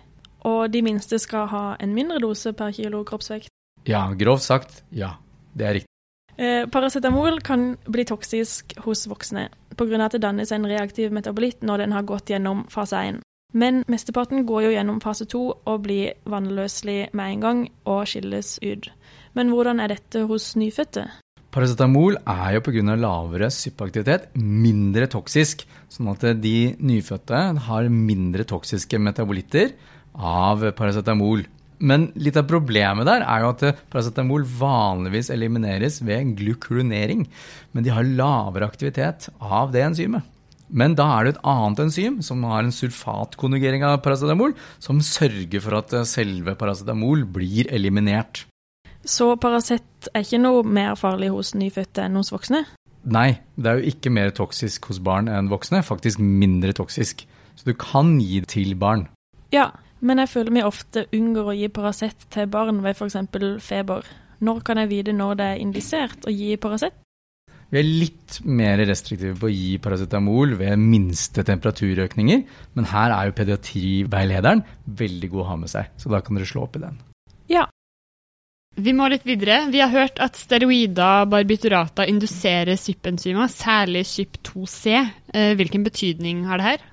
og 0.49 0.71
de 0.73 0.81
minste 0.87 1.21
skal 1.21 1.51
ha 1.53 1.67
en 1.83 1.93
mindre 1.93 2.23
dose 2.23 2.57
per 2.57 2.73
kilo 2.73 3.05
kroppsvekt? 3.05 3.53
Ja, 3.89 4.07
grovt 4.15 4.47
sagt, 4.47 4.83
ja. 4.91 5.17
Det 5.53 5.67
er 5.67 5.75
riktig. 5.79 5.89
Eh, 6.37 6.65
paracetamol 6.73 7.43
kan 7.45 7.75
bli 7.85 8.05
toksisk 8.09 8.73
hos 8.87 9.05
voksne 9.07 9.49
pga. 9.77 10.05
at 10.05 10.13
det 10.13 10.23
dannes 10.23 10.53
en 10.53 10.65
reaktiv 10.67 11.13
metabolitt 11.13 11.61
når 11.63 11.79
den 11.79 11.93
har 11.93 12.03
gått 12.03 12.31
gjennom 12.31 12.67
fase 12.71 12.97
1. 12.97 13.21
Men 13.53 13.85
mesteparten 13.87 14.47
går 14.47 14.63
jo 14.63 14.71
gjennom 14.73 15.01
fase 15.01 15.27
2 15.29 15.43
og 15.67 15.83
blir 15.83 16.15
vannløselig 16.25 17.13
med 17.13 17.33
en 17.33 17.41
gang 17.41 17.69
og 17.85 18.07
skilles 18.07 18.59
ut. 18.63 18.89
Men 19.35 19.53
hvordan 19.53 19.81
er 19.81 19.89
dette 19.89 20.25
hos 20.25 20.55
nyfødte? 20.57 21.11
Paracetamol 21.53 22.17
er 22.25 22.55
jo 22.55 22.61
pga. 22.65 22.97
lavere 22.97 23.51
sypaktivitet 23.51 24.31
mindre 24.37 25.07
toksisk, 25.07 25.67
sånn 25.89 26.09
at 26.09 26.41
de 26.41 26.75
nyfødte 26.81 27.59
har 27.69 27.89
mindre 27.89 28.45
toksiske 28.45 28.99
metabolitter 28.99 29.75
av 30.17 30.73
paracetamol. 30.73 31.45
Men 31.83 32.11
litt 32.15 32.39
av 32.39 32.47
problemet 32.51 33.09
der 33.09 33.25
er 33.27 33.43
jo 33.43 33.53
at 33.57 33.81
paracetamol 33.91 34.45
vanligvis 34.47 35.33
elimineres 35.35 35.99
ved 36.07 36.37
glukronering. 36.39 37.27
Men 37.75 37.87
de 37.87 37.95
har 37.95 38.07
lavere 38.07 38.69
aktivitet 38.71 39.29
av 39.43 39.75
det 39.75 39.83
enzymet. 39.89 40.29
Men 40.73 40.95
da 40.97 41.05
er 41.19 41.27
det 41.27 41.35
et 41.35 41.43
annet 41.53 41.83
enzym 41.85 42.21
som 42.25 42.45
har 42.49 42.63
en 42.63 42.73
sulfatkonjugering 42.73 43.83
av 43.85 43.99
paracetamol, 44.05 44.55
som 44.81 45.03
sørger 45.05 45.61
for 45.61 45.77
at 45.83 45.93
selve 46.09 46.55
paracetamol 46.57 47.27
blir 47.35 47.69
eliminert. 47.75 48.47
Så 49.05 49.35
Paracet 49.43 50.09
er 50.15 50.23
ikke 50.23 50.41
noe 50.41 50.63
mer 50.63 50.95
farlig 50.97 51.33
hos 51.35 51.53
nyfødte 51.59 52.07
enn 52.07 52.17
hos 52.17 52.31
voksne? 52.33 52.63
Nei, 53.03 53.43
det 53.59 53.69
er 53.69 53.81
jo 53.81 53.91
ikke 53.91 54.13
mer 54.15 54.31
toksisk 54.31 54.87
hos 54.93 55.01
barn 55.03 55.29
enn 55.29 55.51
voksne, 55.51 55.83
faktisk 55.83 56.23
mindre 56.23 56.71
toksisk. 56.79 57.27
Så 57.59 57.67
du 57.67 57.75
kan 57.77 58.15
gi 58.23 58.39
det 58.45 58.53
til 58.55 58.77
barn. 58.79 59.09
Ja, 59.53 59.73
men 60.03 60.23
jeg 60.23 60.33
føler 60.33 60.57
vi 60.57 60.65
ofte 60.67 61.07
unngår 61.15 61.53
å 61.53 61.57
gi 61.57 61.71
Paracet 61.73 62.27
til 62.35 62.51
barn 62.51 62.83
ved 62.85 62.99
f.eks. 62.99 63.17
feber. 63.63 64.09
Når 64.43 64.65
kan 64.67 64.81
jeg 64.83 64.91
vite 64.91 65.15
når 65.15 65.39
det 65.39 65.47
er 65.53 65.63
indisert 65.63 66.27
å 66.27 66.35
gi 66.35 66.57
Paracet? 66.61 66.99
Vi 67.73 67.81
er 67.81 67.89
litt 67.89 68.41
mer 68.45 68.83
restriktive 68.85 69.33
på 69.41 69.49
å 69.49 69.53
gi 69.53 69.79
paracetamol 69.81 70.59
ved 70.59 70.77
minste 70.77 71.41
temperaturøkninger, 71.49 72.43
men 72.77 72.89
her 72.91 73.15
er 73.17 73.31
jo 73.31 73.37
pediatriveilederen 73.39 74.61
veldig 75.01 75.31
god 75.33 75.45
å 75.45 75.47
ha 75.49 75.57
med 75.63 75.73
seg, 75.73 75.89
så 75.97 76.13
da 76.13 76.21
kan 76.21 76.37
dere 76.37 76.51
slå 76.51 76.67
opp 76.67 76.77
i 76.77 76.83
den. 76.83 76.99
Ja. 77.49 77.65
Vi 78.77 78.93
må 78.97 79.09
litt 79.09 79.25
videre. 79.29 79.63
Vi 79.73 79.81
har 79.81 79.89
hørt 79.93 80.21
at 80.21 80.37
steroider 80.37 81.25
barbiturater 81.33 82.13
induserer 82.13 82.77
sypenzymer, 82.81 83.49
særlig 83.53 84.05
SYP2C. 84.11 85.01
Eh, 85.33 85.53
hvilken 85.57 85.89
betydning 85.89 86.45
har 86.51 86.61
det 86.61 86.69
her? 86.75 86.87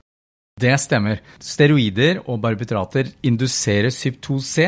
Det 0.60 0.76
stemmer. 0.82 1.22
Steroider 1.40 2.20
og 2.26 2.42
barbiturater 2.44 3.14
induserer 3.24 3.92
SYP2C, 3.94 4.66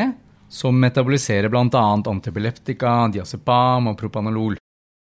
som 0.48 0.78
metaboliserer 0.80 1.52
bl.a. 1.52 1.84
antibileptika, 2.14 2.94
diazepam 3.12 3.90
og 3.92 3.98
propanolol. 4.00 4.61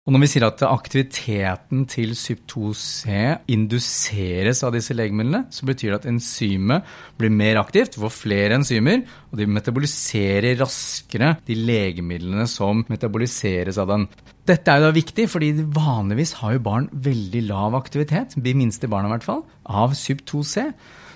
Og 0.08 0.14
når 0.16 0.22
vi 0.24 0.28
sier 0.32 0.46
at 0.48 0.62
aktiviteten 0.64 1.82
til 1.92 2.14
SYP2C 2.16 3.10
induseres 3.52 4.62
av 4.64 4.72
disse 4.72 4.96
legemidlene, 4.96 5.50
så 5.52 5.68
betyr 5.68 5.92
det 5.92 5.98
at 5.98 6.08
enzymet 6.08 6.94
blir 7.20 7.34
mer 7.36 7.60
aktivt, 7.60 7.98
får 8.00 8.14
flere 8.16 8.56
enzymer, 8.56 9.02
og 9.28 9.42
de 9.42 9.50
metaboliserer 9.52 10.56
raskere 10.62 11.34
de 11.50 11.60
legemidlene 11.60 12.48
som 12.48 12.86
metaboliseres 12.88 13.82
av 13.84 13.92
den. 13.92 14.08
Dette 14.48 14.72
er 14.72 14.80
jo 14.80 14.88
da 14.88 14.94
viktig, 14.96 15.28
fordi 15.28 15.52
vanligvis 15.76 16.38
har 16.40 16.56
jo 16.56 16.64
barn 16.70 16.88
veldig 16.94 17.44
lav 17.50 17.76
aktivitet, 17.76 18.40
de 18.40 18.56
minste 18.56 18.88
barna 18.88 19.12
i 19.12 19.16
hvert 19.18 19.28
fall, 19.28 19.44
av 19.68 19.92
SYP2C. 19.92 20.70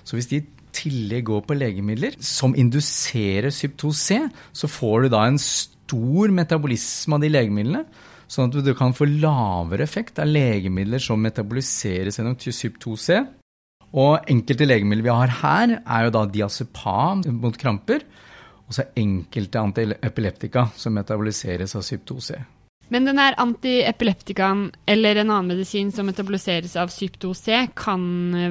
Så 0.04 0.20
hvis 0.20 0.32
de 0.36 0.44
tillegg 0.76 1.30
går 1.32 1.48
på 1.48 1.56
legemidler 1.56 2.20
som 2.20 2.60
induserer 2.60 3.54
SYP2C, 3.56 4.20
så 4.52 4.68
får 4.68 5.08
du 5.08 5.14
da 5.16 5.30
en 5.32 5.40
stor 5.40 6.40
metabolisme 6.44 7.16
av 7.16 7.24
de 7.24 7.32
legemidlene 7.40 7.88
Sånn 8.32 8.48
at 8.48 8.64
du 8.64 8.72
kan 8.78 8.94
få 8.96 9.10
lavere 9.10 9.84
effekt 9.84 10.22
av 10.24 10.30
legemidler 10.30 11.04
som 11.04 11.20
metaboliseres 11.20 12.16
gjennom 12.20 12.38
SYP2C. 12.40 13.18
Og 14.00 14.32
enkelte 14.32 14.68
legemidler 14.70 15.04
vi 15.04 15.12
har 15.18 15.34
her, 15.42 15.74
er 15.84 16.06
jo 16.08 16.14
da 16.16 16.24
diazepam 16.32 17.26
mot 17.42 17.60
kramper. 17.60 18.06
Og 18.70 18.78
så 18.78 18.88
enkelte 18.96 19.60
antiepileptika 19.60 20.70
som 20.80 20.96
metaboliseres 20.96 21.76
av 21.76 21.84
SYP2C. 21.84 22.40
Men 22.92 23.08
den 23.08 23.20
her 23.20 23.36
antiepileptikaen 23.40 24.66
eller 24.88 25.20
en 25.20 25.30
annen 25.32 25.52
medisin 25.54 25.92
som 25.96 26.08
metaboliseres 26.08 26.78
av 26.80 26.92
SYP2C, 26.92 27.68
kan 27.76 28.02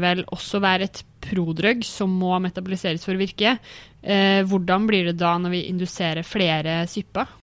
vel 0.00 0.26
også 0.32 0.60
være 0.64 0.88
et 0.88 1.02
prodrug 1.24 1.84
som 1.88 2.12
må 2.20 2.36
metaboliseres 2.40 3.04
for 3.04 3.16
å 3.16 3.20
virke. 3.20 3.56
Eh, 4.00 4.40
hvordan 4.48 4.88
blir 4.88 5.08
det 5.08 5.18
da 5.20 5.34
når 5.40 5.56
vi 5.56 5.66
induserer 5.72 6.24
flere 6.24 6.82
syper? 6.88 7.39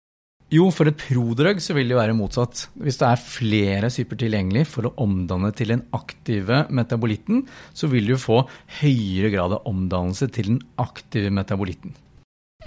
Jo, 0.47 0.69
for 0.71 0.88
et 0.88 0.95
prodrug 0.95 1.60
så 1.60 1.75
vil 1.75 1.89
det 1.89 1.95
jo 1.97 1.99
være 1.99 2.15
motsatt. 2.15 2.69
Hvis 2.79 2.99
det 3.01 3.07
er 3.10 3.19
flere 3.19 3.89
syper 3.91 4.19
tilgjengelig 4.21 4.63
for 4.71 4.88
å 4.88 4.93
omdanne 5.03 5.51
til 5.51 5.73
den 5.73 5.83
aktive 5.95 6.63
metabolitten, 6.71 7.41
så 7.75 7.89
vil 7.91 8.07
du 8.07 8.15
få 8.21 8.45
høyere 8.79 9.33
grad 9.33 9.57
av 9.57 9.67
omdannelse 9.67 10.29
til 10.31 10.53
den 10.53 10.62
aktive 10.79 11.33
metabolitten. 11.36 11.97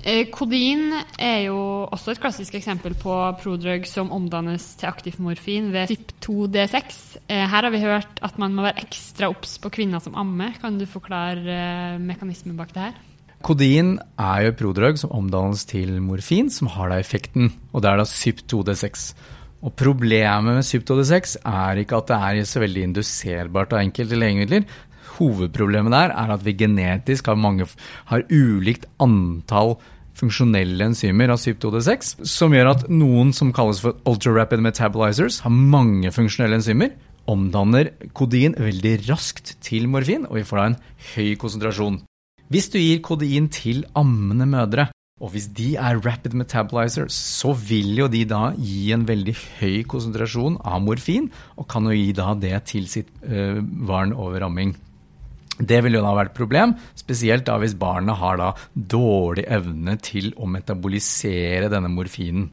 Eh, 0.04 0.28
Kodin 0.32 0.92
er 1.20 1.46
jo 1.48 1.58
også 1.88 2.12
et 2.12 2.20
klassisk 2.20 2.54
eksempel 2.56 2.94
på 3.00 3.16
prodrug 3.40 3.88
som 3.88 4.12
omdannes 4.14 4.74
til 4.80 4.88
aktiv 4.88 5.16
morfin 5.20 5.72
ved 5.74 5.90
CYP2D6. 5.90 7.00
Eh, 7.28 7.44
Her 7.48 7.64
har 7.64 7.72
vi 7.72 7.82
hørt 7.82 8.20
at 8.24 8.38
man 8.40 8.54
må 8.56 8.68
være 8.68 8.84
ekstra 8.84 9.32
obs 9.32 9.56
på 9.60 9.72
kvinner 9.72 10.04
som 10.04 10.16
ammer. 10.20 10.52
Kan 10.60 10.78
du 10.80 10.86
forklare 10.88 11.56
eh, 11.96 12.00
mekanismen 12.00 12.60
bak 12.60 12.76
det 12.76 12.90
her? 12.90 13.00
Kodin 13.40 13.94
er 14.20 14.42
jo 14.44 14.50
et 14.52 14.58
prodrug 14.58 14.98
som 15.00 15.12
omdannes 15.16 15.62
til 15.68 15.94
morfin, 16.04 16.50
som 16.52 16.68
har 16.74 16.90
da 16.92 16.98
effekten, 17.00 17.48
og 17.72 17.80
det 17.80 17.88
er 17.88 18.02
da 18.02 18.04
CYP2D6. 18.04 19.04
Og 19.64 19.72
Problemet 19.80 20.58
med 20.58 20.66
CYP2D6 20.66 21.38
er 21.48 21.80
ikke 21.80 22.00
at 22.00 22.10
det 22.10 22.18
er 22.18 22.48
så 22.48 22.60
veldig 22.60 22.84
induserbart 22.90 23.72
av 23.72 23.80
enkelte 23.80 24.18
legemidler. 24.20 24.66
Hovedproblemet 25.16 25.92
der 25.92 26.12
er 26.16 26.34
at 26.36 26.44
vi 26.44 26.56
genetisk 26.56 27.32
har, 27.32 27.40
mange, 27.40 27.64
har 28.12 28.26
ulikt 28.28 28.84
antall 29.00 29.78
funksjonelle 30.20 30.90
enzymer 30.90 31.32
av 31.32 31.40
CYP2D6, 31.40 32.12
som 32.28 32.52
gjør 32.52 32.74
at 32.74 32.86
noen 32.92 33.32
som 33.36 33.54
kalles 33.56 33.80
for 33.80 33.96
ultra-rapid 34.08 34.60
metabolizers, 34.68 35.40
har 35.46 35.54
mange 35.54 36.12
funksjonelle 36.12 36.60
enzymer, 36.60 36.92
omdanner 37.30 37.92
kodin 38.16 38.56
veldig 38.58 38.98
raskt 39.08 39.56
til 39.64 39.88
morfin, 39.88 40.28
og 40.28 40.40
vi 40.40 40.44
får 40.44 40.60
da 40.60 40.68
en 40.70 40.80
høy 41.14 41.34
konsentrasjon. 41.40 42.02
Hvis 42.50 42.66
du 42.66 42.80
gir 42.80 42.98
kodein 42.98 43.46
til 43.54 43.84
ammende 43.94 44.46
mødre, 44.50 44.88
og 45.22 45.30
hvis 45.30 45.46
de 45.54 45.76
er 45.78 46.00
rapid 46.02 46.32
metabolizer, 46.34 47.06
så 47.12 47.52
vil 47.54 48.00
jo 48.00 48.08
de 48.10 48.24
da 48.26 48.48
gi 48.58 48.90
en 48.90 49.04
veldig 49.06 49.34
høy 49.60 49.82
konsentrasjon 49.86 50.56
av 50.66 50.80
morfin, 50.82 51.28
og 51.60 51.68
kan 51.70 51.86
jo 51.86 51.94
gi 51.94 52.10
da 52.16 52.32
det 52.34 52.56
til 52.72 52.88
sitt 52.90 53.12
øh, 53.22 53.60
barn 53.62 54.16
over 54.16 54.48
amming. 54.48 54.74
Det 55.60 55.78
vil 55.84 55.94
jo 55.94 56.02
da 56.02 56.16
være 56.16 56.32
et 56.32 56.40
problem, 56.40 56.74
spesielt 56.98 57.46
da 57.46 57.60
hvis 57.60 57.76
barnet 57.78 58.18
har 58.18 58.40
da 58.40 58.50
dårlig 58.74 59.44
evne 59.46 59.94
til 60.02 60.32
å 60.34 60.48
metabolisere 60.50 61.70
denne 61.70 61.92
morfinen. 61.92 62.48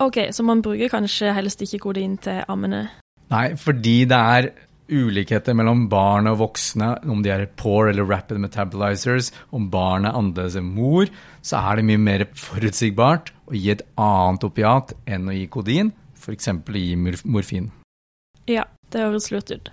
Ok, 0.00 0.30
så 0.32 0.46
man 0.46 0.62
bruker 0.64 0.88
kanskje 0.88 1.34
helst 1.36 1.60
ikke 1.66 1.90
kodein 1.90 2.16
til 2.22 2.40
ammene? 2.48 2.86
Nei, 3.28 3.50
fordi 3.60 3.98
det 4.08 4.26
er 4.36 4.52
ulikheter 4.90 5.56
mellom 5.56 5.86
barn 5.92 6.30
og 6.30 6.40
voksne, 6.40 6.94
om 7.10 7.22
de 7.24 7.32
er 7.34 7.46
poor 7.58 7.90
eller 7.90 8.08
rapid 8.08 8.40
metabolizers, 8.42 9.30
om 9.50 9.68
barnet 9.72 10.10
er 10.10 10.18
annerledes 10.18 10.58
enn 10.60 10.72
mor, 10.74 11.10
så 11.42 11.60
er 11.60 11.78
det 11.78 11.86
mye 11.90 12.02
mer 12.02 12.26
forutsigbart 12.38 13.32
å 13.50 13.58
gi 13.58 13.70
et 13.74 13.84
annet 14.00 14.48
opiat 14.48 14.96
enn 15.06 15.28
å 15.28 15.36
gi 15.36 15.46
kodin, 15.52 15.92
f.eks. 16.18 16.50
å 16.54 16.78
gi 16.78 16.96
morfin. 17.24 17.70
Ja, 18.50 18.66
det 18.90 19.04
høres 19.04 19.30
lurt 19.32 19.52
ut. 19.52 19.72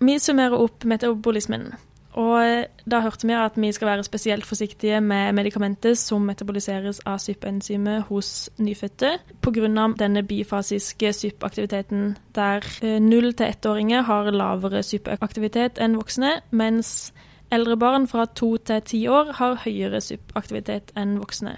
Vi 0.00 0.16
summerer 0.22 0.56
opp 0.56 0.86
metabolismen. 0.88 1.74
Og 2.20 2.66
da 2.90 2.98
hørte 3.00 3.24
vi 3.24 3.32
at 3.38 3.56
vi 3.56 3.70
skal 3.72 3.88
være 3.88 4.04
spesielt 4.04 4.44
forsiktige 4.44 5.00
med 5.00 5.32
medikamenter 5.38 5.94
som 5.96 6.26
metaboliseres 6.28 7.00
av 7.08 7.16
SYP-enzymet 7.22 8.10
hos 8.10 8.50
nyfødte 8.60 9.14
pga. 9.40 9.86
denne 9.98 10.22
bifasiske 10.22 11.12
SYP-aktiviteten, 11.12 12.16
der 12.34 12.60
null- 13.00 13.32
til 13.32 13.46
ettåringer 13.46 14.02
har 14.02 14.30
lavere 14.30 14.82
SYP-aktivitet 14.82 15.80
enn 15.80 15.96
voksne, 15.96 16.40
mens 16.50 17.12
eldre 17.50 17.76
barn 17.76 18.06
fra 18.06 18.26
to 18.26 18.56
til 18.56 18.82
ti 18.82 19.06
år 19.08 19.32
har 19.32 19.62
høyere 19.64 20.00
SYP-aktivitet 20.00 20.92
enn 20.96 21.18
voksne. 21.18 21.56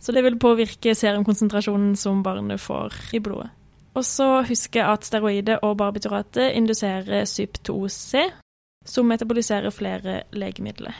Så 0.00 0.12
det 0.12 0.24
vil 0.24 0.38
påvirke 0.38 0.94
serumkonsentrasjonen 0.94 1.96
som 1.96 2.22
barnet 2.22 2.60
får 2.60 2.92
i 3.12 3.18
blodet. 3.18 3.50
Og 3.94 4.04
så 4.04 4.42
huske 4.48 4.82
at 4.82 5.04
steroider 5.04 5.56
og 5.62 5.76
barbiturater 5.76 6.48
induserer 6.48 7.22
SYP2C, 7.22 8.43
som 8.84 9.08
metaboliserer 9.08 9.72
flere 9.74 10.22
legemidler. 10.32 10.94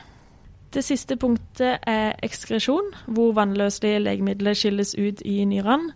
Det 0.75 0.83
siste 0.83 1.17
punktet 1.21 1.85
er 1.87 2.17
ekskresjon, 2.25 2.91
hvor 3.07 3.35
vannløselige 3.37 4.03
legemidler 4.03 4.57
skilles 4.59 4.95
ut 4.99 5.23
i 5.23 5.45
nyrene. 5.47 5.95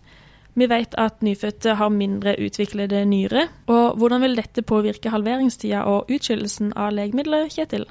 Vi 0.59 0.67
vet 0.67 0.95
at 0.99 1.21
nyfødte 1.23 1.75
har 1.79 1.91
mindre 1.93 2.35
utviklede 2.41 3.03
nyrer. 3.07 3.47
Og 3.67 3.97
hvordan 3.99 4.23
vil 4.23 4.35
dette 4.39 4.63
påvirke 4.65 5.11
halveringstida 5.13 5.85
og 5.87 6.09
utskillelsen 6.11 6.73
av 6.75 6.91
legemidler, 6.95 7.47
Kjetil? 7.51 7.85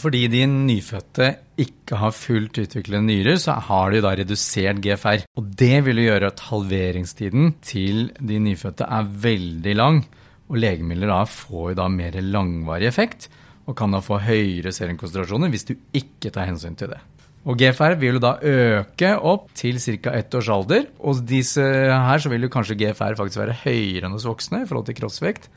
Fordi 0.00 0.24
de 0.32 0.46
nyfødte 0.48 1.28
ikke 1.62 1.98
har 2.00 2.14
fullt 2.16 2.58
utviklede 2.64 3.04
nyrer, 3.04 3.36
så 3.38 3.58
har 3.68 3.92
de 3.92 4.00
da 4.02 4.14
redusert 4.18 4.80
GFR. 4.82 5.26
Og 5.38 5.52
det 5.58 5.84
vil 5.86 6.00
gjøre 6.06 6.32
at 6.32 6.42
halveringstiden 6.48 7.54
til 7.62 8.08
de 8.18 8.40
nyfødte 8.42 8.88
er 8.88 9.12
veldig 9.26 9.76
lang. 9.78 10.02
Og 10.52 10.60
legemidler 10.60 11.08
da 11.08 11.22
får 11.24 11.78
da 11.78 11.88
mer 11.88 12.18
langvarig 12.20 12.90
effekt, 12.90 13.30
og 13.64 13.76
kan 13.78 13.94
da 13.94 14.02
få 14.04 14.18
høyere 14.20 14.72
serumkonsentrasjoner 14.74 15.48
hvis 15.52 15.64
du 15.70 15.74
ikke 15.96 16.32
tar 16.34 16.50
hensyn 16.50 16.76
til 16.76 16.92
det. 16.92 17.00
Og 17.42 17.58
GFR 17.58 17.96
vil 17.98 18.18
jo 18.18 18.22
da 18.22 18.36
øke 18.38 19.16
opp 19.18 19.48
til 19.58 19.80
ca. 19.80 20.12
ett 20.14 20.34
års 20.34 20.50
alder. 20.52 20.86
Og 21.00 21.24
disse 21.26 21.62
her 21.62 22.22
så 22.22 22.30
vil 22.30 22.46
jo 22.46 22.52
kanskje 22.52 22.76
GFR 22.78 23.16
faktisk 23.18 23.40
være 23.40 23.58
høyere 23.64 24.06
enn 24.06 24.14
hos 24.14 24.28
voksne 24.28 24.62
i 24.62 24.68
forhold 24.68 24.86
til 24.86 24.98
kroppsvekt. 25.00 25.48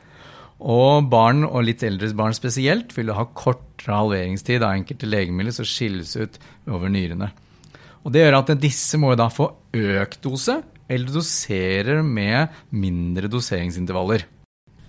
Og 0.56 1.06
barn, 1.12 1.44
og 1.44 1.66
litt 1.68 1.84
eldre 1.86 2.08
barn 2.16 2.34
spesielt, 2.34 2.94
vil 2.96 3.12
ha 3.14 3.28
kortere 3.36 4.00
halveringstid 4.00 4.64
av 4.64 4.74
enkelte 4.80 5.06
legemidler 5.06 5.54
som 5.54 5.68
skilles 5.68 6.16
ut 6.16 6.40
over 6.66 6.90
nyrene. 6.90 7.30
Og 8.02 8.14
Det 8.14 8.22
gjør 8.22 8.38
at 8.40 8.54
disse 8.62 8.98
må 8.98 9.12
da 9.18 9.28
få 9.30 9.50
økt 9.74 10.22
dose, 10.24 10.62
eller 10.88 11.10
doserer 11.10 12.02
med 12.06 12.54
mindre 12.70 13.30
doseringsintervaller. 13.30 14.24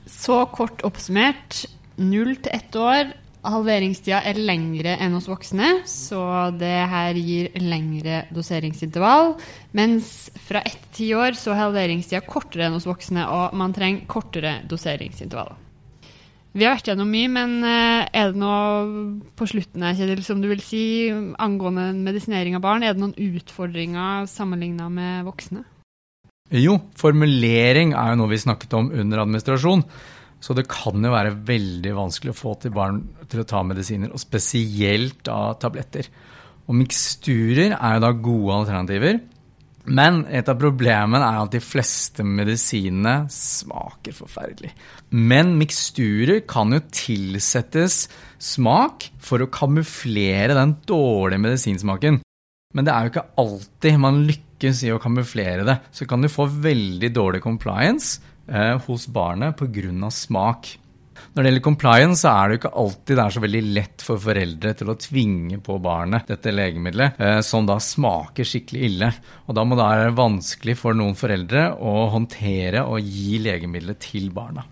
Så 0.08 0.46
kort 0.56 0.84
oppsummert, 0.88 1.66
null 2.00 2.38
til 2.40 2.54
ett 2.56 2.76
år. 2.80 3.14
Halveringstida 3.48 4.24
er 4.28 4.40
lengre 4.40 4.96
enn 5.00 5.14
hos 5.16 5.28
voksne, 5.30 5.84
så 5.88 6.50
det 6.58 6.74
her 6.92 7.16
gir 7.20 7.54
lengre 7.64 8.24
doseringsintervall. 8.36 9.36
Mens 9.78 10.32
fra 10.48 10.64
ett 10.68 10.82
til 10.90 10.98
ti 10.98 11.08
år 11.16 11.38
så 11.38 11.54
er 11.54 11.62
halveringstida 11.62 12.24
kortere 12.28 12.68
enn 12.68 12.76
hos 12.76 12.88
voksne, 12.90 13.24
og 13.30 13.56
man 13.56 13.76
trenger 13.76 14.08
kortere 14.10 14.58
doseringsintervall. 14.68 15.54
Vi 16.58 16.66
har 16.66 16.74
vært 16.74 16.90
gjennom 16.90 17.12
mye, 17.14 17.30
men 17.30 17.60
er 17.62 18.32
det 18.34 18.42
noe 18.42 19.30
på 19.38 19.48
slutten 19.48 19.86
her, 19.86 20.22
som 20.26 20.42
du 20.42 20.50
vil 20.50 20.64
si 20.66 20.84
angående 21.14 21.92
medisinering 21.94 22.58
av 22.58 22.64
barn? 22.66 22.84
Er 22.84 22.98
det 22.98 23.04
noen 23.04 23.16
utfordringer 23.38 24.26
sammenligna 24.32 24.90
med 24.90 25.28
voksne? 25.28 25.68
Jo, 26.56 26.78
formulering 26.96 27.92
er 27.92 28.14
jo 28.14 28.22
noe 28.22 28.32
vi 28.32 28.40
snakket 28.40 28.76
om 28.78 28.92
under 28.96 29.24
administrasjon. 29.26 29.84
Så 30.40 30.54
det 30.56 30.68
kan 30.70 31.02
jo 31.02 31.12
være 31.12 31.34
veldig 31.48 31.96
vanskelig 31.98 32.32
å 32.32 32.38
få 32.38 32.54
til 32.62 32.74
barn 32.76 33.02
til 33.28 33.42
å 33.42 33.48
ta 33.50 33.64
medisiner, 33.66 34.12
og 34.14 34.22
spesielt 34.22 35.24
da 35.28 35.56
tabletter. 35.60 36.08
Og 36.68 36.78
miksturer 36.78 37.74
er 37.74 37.98
jo 37.98 38.04
da 38.04 38.14
gode 38.14 38.62
alternativer. 38.62 39.20
Men 39.88 40.26
et 40.28 40.50
av 40.52 40.60
problemene 40.60 41.24
er 41.24 41.40
at 41.40 41.54
de 41.56 41.62
fleste 41.64 42.24
medisinene 42.28 43.32
smaker 43.32 44.16
forferdelig. 44.16 44.74
Men 45.16 45.54
miksturer 45.60 46.44
kan 46.48 46.76
jo 46.76 46.84
tilsettes 46.92 48.06
smak 48.38 49.08
for 49.24 49.44
å 49.44 49.52
kamuflere 49.52 50.58
den 50.60 50.76
dårlige 50.88 51.44
medisinsmaken. 51.46 52.20
Men 52.76 52.88
det 52.88 52.94
er 52.94 53.06
jo 53.06 53.14
ikke 53.14 53.30
alltid 53.40 54.04
man 54.04 54.26
lykkes 54.28 54.47
i 54.64 54.92
å 54.94 55.02
kamuflere 55.02 55.66
det. 55.68 55.78
Så 55.92 56.08
kan 56.10 56.22
du 56.22 56.30
få 56.32 56.48
veldig 56.48 57.12
dårlig 57.14 57.44
compliance 57.44 58.22
eh, 58.48 58.76
hos 58.88 59.08
barnet 59.08 59.58
pga. 59.58 60.12
smak. 60.12 60.78
Når 61.34 61.44
det 61.44 61.50
gjelder 61.50 61.66
compliance, 61.66 62.22
så 62.22 62.32
er 62.32 62.48
det 62.48 62.56
jo 62.56 62.60
ikke 62.62 62.78
alltid 62.82 63.18
det 63.18 63.24
er 63.24 63.34
så 63.34 63.42
veldig 63.44 63.62
lett 63.76 64.06
for 64.06 64.22
foreldre 64.22 64.74
til 64.78 64.92
å 64.92 64.98
tvinge 65.02 65.60
på 65.66 65.78
barnet 65.82 66.30
dette 66.30 66.54
legemiddelet, 66.54 67.20
eh, 67.20 67.40
som 67.46 67.68
da 67.68 67.78
smaker 67.82 68.48
skikkelig 68.48 68.86
ille. 68.90 69.12
Og 69.46 69.58
da 69.58 69.66
må 69.66 69.78
det 69.78 69.86
være 69.86 70.16
vanskelig 70.18 70.78
for 70.80 70.98
noen 70.98 71.18
foreldre 71.18 71.70
å 71.78 72.08
håndtere 72.14 72.86
og 72.86 73.02
gi 73.02 73.42
legemiddelet 73.44 74.02
til 74.10 74.32
barna. 74.34 74.66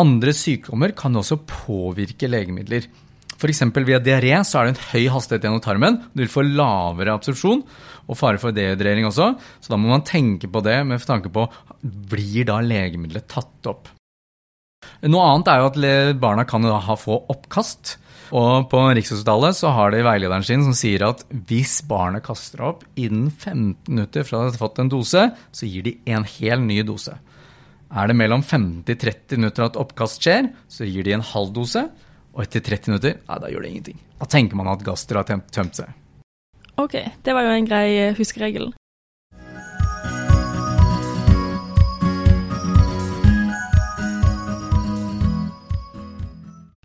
Andre 0.00 0.32
sykdommer 0.36 0.94
kan 0.96 1.16
også 1.16 1.40
påvirke 1.48 2.28
legemidler. 2.30 2.86
F.eks. 3.40 3.62
via 3.86 4.00
diaré 4.04 4.34
så 4.44 4.60
er 4.60 4.68
det 4.68 4.74
en 4.74 4.88
høy 4.92 5.06
hastighet 5.14 5.46
gjennom 5.46 5.62
tarmen. 5.64 5.96
Du 6.12 6.20
vil 6.22 6.32
få 6.32 6.44
lavere 6.44 7.14
absorpsjon 7.16 7.64
og 8.10 8.18
fare 8.18 8.40
for 8.42 8.54
dehydrering 8.54 9.06
også. 9.08 9.32
Så 9.62 9.72
da 9.72 9.78
må 9.78 9.92
man 9.92 10.04
tenke 10.06 10.50
på 10.50 10.62
det 10.66 10.76
med 10.88 11.06
tanke 11.06 11.32
på 11.32 11.46
blir 11.80 12.48
da 12.48 12.58
legemiddelet 12.64 13.28
tatt 13.30 13.70
opp. 13.70 13.90
Noe 15.06 15.26
annet 15.28 15.48
er 15.52 15.60
jo 15.60 15.70
at 15.70 16.20
barna 16.20 16.46
kan 16.48 16.64
ha 16.64 16.96
få 16.98 17.22
oppkast. 17.32 17.96
Og 18.36 18.68
på 18.70 18.80
Rikshospitalet 18.94 19.56
så 19.58 19.72
har 19.74 19.90
de 19.90 20.04
veilederen 20.06 20.44
sin 20.46 20.62
som 20.62 20.74
sier 20.76 21.02
at 21.08 21.24
hvis 21.48 21.80
barnet 21.90 22.22
kaster 22.26 22.62
opp 22.68 22.84
innen 22.94 23.30
15 23.30 23.90
minutter 23.90 24.26
fra 24.26 24.44
de 24.44 24.52
har 24.52 24.60
fått 24.60 24.78
en 24.82 24.92
dose, 24.92 25.24
så 25.34 25.66
gir 25.66 25.88
de 25.88 25.96
en 26.14 26.26
hel 26.36 26.62
ny 26.62 26.78
dose. 26.86 27.16
Er 27.90 28.06
det 28.06 28.14
mellom 28.14 28.44
15 28.44 28.84
til 28.86 29.00
30 29.02 29.40
minutter 29.40 29.66
at 29.66 29.80
oppkast 29.80 30.22
skjer, 30.22 30.52
så 30.70 30.86
gir 30.86 31.06
de 31.06 31.16
en 31.16 31.26
halv 31.32 31.50
dose. 31.56 31.82
Og 32.30 32.44
etter 32.44 32.62
30 32.62 32.92
minutter, 32.92 33.18
nei, 33.26 33.40
da 33.42 33.50
gjør 33.50 33.66
det 33.66 33.72
ingenting. 33.72 33.98
Da 34.20 34.30
tenker 34.30 34.60
man 34.60 34.70
at 34.70 34.86
gaster 34.86 35.18
har 35.18 35.26
tømt 35.26 35.80
seg. 35.80 35.90
Ok, 36.76 36.94
det 37.24 37.34
var 37.34 37.42
jo 37.42 37.56
en 37.56 37.66
grei 37.66 37.88
eh, 37.98 38.14
huskeregel. 38.16 38.70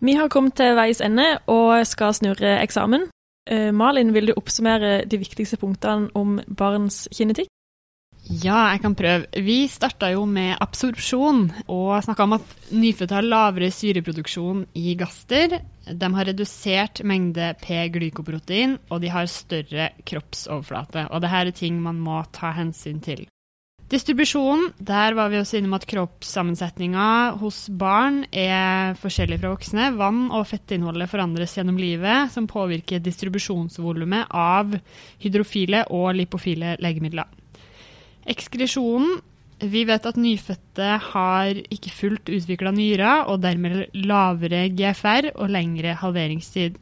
Vi 0.05 0.13
har 0.13 0.27
kommet 0.29 0.53
til 0.53 0.75
veis 0.77 1.01
ende 1.01 1.25
og 1.49 1.81
skal 1.87 2.13
snurre 2.13 2.59
eksamen. 2.61 3.07
Eh, 3.49 3.71
Malin, 3.73 4.13
vil 4.13 4.27
du 4.27 4.33
oppsummere 4.37 5.05
de 5.05 5.17
viktigste 5.17 5.57
punktene 5.57 6.09
om 6.13 6.39
barns 6.57 7.07
kinetikk? 7.13 7.49
Ja, 8.25 8.71
jeg 8.73 8.81
kan 8.81 8.95
prøve. 8.97 9.27
Vi 9.45 9.67
starta 9.69 10.09
jo 10.09 10.23
med 10.25 10.55
absorpsjon 10.63 11.43
og 11.69 11.91
snakka 12.01 12.25
om 12.25 12.33
at 12.39 12.55
nyfødte 12.73 13.13
har 13.13 13.27
lavere 13.27 13.69
syreproduksjon 13.69 14.63
i 14.81 14.95
gaster. 14.97 15.59
De 15.85 16.09
har 16.15 16.29
redusert 16.31 17.03
mengde 17.05 17.51
P-glykoprotein, 17.61 18.79
og 18.89 19.03
de 19.03 19.13
har 19.13 19.29
større 19.29 19.91
kroppsoverflate. 20.09 21.05
Og 21.11 21.21
dette 21.21 21.43
er 21.43 21.53
ting 21.53 21.77
man 21.83 22.01
må 22.01 22.23
ta 22.33 22.49
hensyn 22.57 22.97
til. 23.05 23.27
Distribusjonen, 23.85 24.71
der 24.81 25.13
var 25.13 25.29
vi 25.29 25.37
også 25.37 25.59
innom 25.59 25.75
at 25.77 25.85
kroppssammensetninga 25.85 27.37
hos 27.37 27.67
barn 27.69 28.23
er 28.33 28.97
forskjellig 28.97 29.37
fra 29.43 29.53
voksne. 29.53 29.91
Vann- 30.01 30.31
og 30.33 30.47
fettinnholdet 30.49 31.11
forandres 31.13 31.53
gjennom 31.53 31.77
livet, 31.77 32.33
som 32.33 32.49
påvirker 32.49 33.05
distribusjonsvolumet 33.05 34.33
av 34.33 34.73
hydrofile 35.21 35.85
og 35.93 36.15
lipofile 36.17 36.79
legemidler. 36.81 37.29
Ekskresjonen 38.25 39.21
Vi 39.61 39.85
vet 39.87 40.05
at 40.09 40.17
nyfødte 40.19 40.87
har 41.13 41.59
ikke 41.71 41.91
fullt 41.93 42.27
utvikla 42.27 42.73
nyrer, 42.75 43.23
og 43.31 43.39
dermed 43.45 43.85
lavere 43.95 44.65
GFR 44.75 45.29
og 45.31 45.53
lengre 45.53 45.93
halveringstid. 46.01 46.75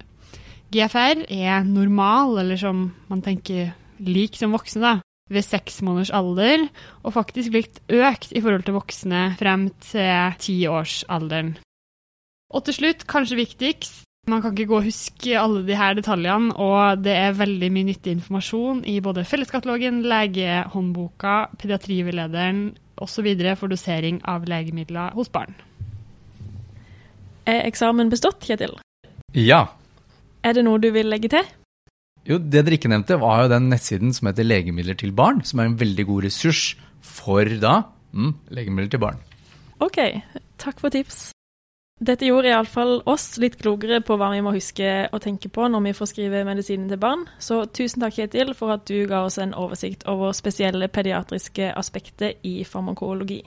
GFR 0.74 1.22
er 1.30 1.68
normal, 1.68 2.40
eller 2.42 2.58
som 2.58 2.88
man 3.12 3.22
tenker 3.22 3.76
lik 4.02 4.40
som 4.40 4.56
voksne, 4.58 4.82
da, 4.82 4.94
ved 5.30 5.46
seks 5.46 5.84
måneders 5.86 6.10
alder, 6.18 6.66
og 7.06 7.14
faktisk 7.14 7.54
blitt 7.54 7.78
økt 7.94 8.34
i 8.34 8.42
forhold 8.42 8.66
til 8.66 8.80
voksne 8.80 9.22
frem 9.38 9.68
til 9.86 10.34
tiårsalderen. 10.42 11.54
Og 12.54 12.66
til 12.66 12.80
slutt, 12.80 13.06
kanskje 13.10 13.38
viktigst, 13.44 14.02
man 14.32 14.42
kan 14.42 14.54
ikke 14.54 14.70
gå 14.70 14.78
og 14.80 14.88
huske 14.88 15.36
alle 15.40 15.64
de 15.68 15.76
her 15.76 15.98
detaljene, 15.98 16.54
og 16.56 17.04
det 17.04 17.16
er 17.18 17.36
veldig 17.36 17.70
mye 17.76 17.90
nyttig 17.90 18.14
informasjon 18.18 18.84
i 18.88 19.00
både 19.04 19.26
Felleskatalogen, 19.28 20.02
legehåndboka, 20.08 21.36
pediatriveilederen 21.60 22.70
osv. 23.04 23.28
for 23.60 23.68
dosering 23.68 24.22
av 24.24 24.48
legemidler 24.48 25.12
hos 25.18 25.32
barn. 25.34 25.56
Er 27.46 27.66
eksamen 27.68 28.12
bestått, 28.14 28.46
Kjetil? 28.48 28.78
Ja. 29.36 29.66
Er 30.44 30.56
det 30.56 30.64
noe 30.64 30.80
du 30.80 30.90
vil 30.96 31.12
legge 31.12 31.28
til? 31.34 31.44
Jo, 32.24 32.38
det 32.40 32.64
dere 32.64 32.78
ikke 32.78 32.92
nevnte, 32.92 33.20
var 33.20 33.44
jo 33.44 33.52
den 33.52 33.68
nettsiden 33.68 34.16
som 34.16 34.30
heter 34.30 34.48
Legemidler 34.48 34.96
til 34.96 35.12
barn, 35.12 35.44
som 35.44 35.60
er 35.60 35.68
en 35.68 35.80
veldig 35.80 36.08
god 36.08 36.30
ressurs 36.30 36.78
for 37.04 37.44
da 37.60 37.82
mm, 38.16 38.32
legemidler 38.56 38.96
til 38.96 39.04
barn. 39.04 39.20
Ok, 39.84 40.00
takk 40.64 40.80
for 40.80 40.94
tips. 40.94 41.33
Dette 42.04 42.28
gjorde 42.28 42.50
iallfall 42.52 42.98
oss 43.08 43.38
litt 43.40 43.56
klokere 43.62 44.02
på 44.04 44.18
hva 44.20 44.28
vi 44.34 44.42
må 44.44 44.52
huske 44.52 44.88
å 45.08 45.20
tenke 45.24 45.48
på 45.54 45.70
når 45.72 45.86
vi 45.86 45.94
får 45.96 46.10
skrive 46.12 46.42
medisinen 46.44 46.90
til 46.92 47.00
barn, 47.00 47.22
så 47.40 47.62
tusen 47.72 48.04
takk, 48.04 48.18
Kjetil, 48.18 48.52
for 48.58 48.74
at 48.76 48.84
du 48.90 49.06
ga 49.08 49.22
oss 49.24 49.38
en 49.40 49.54
oversikt 49.56 50.04
over 50.12 50.34
spesielle 50.36 50.90
pediatriske 50.92 51.70
aspekter 51.80 52.34
i 52.44 52.58
farmakologi. 52.68 53.44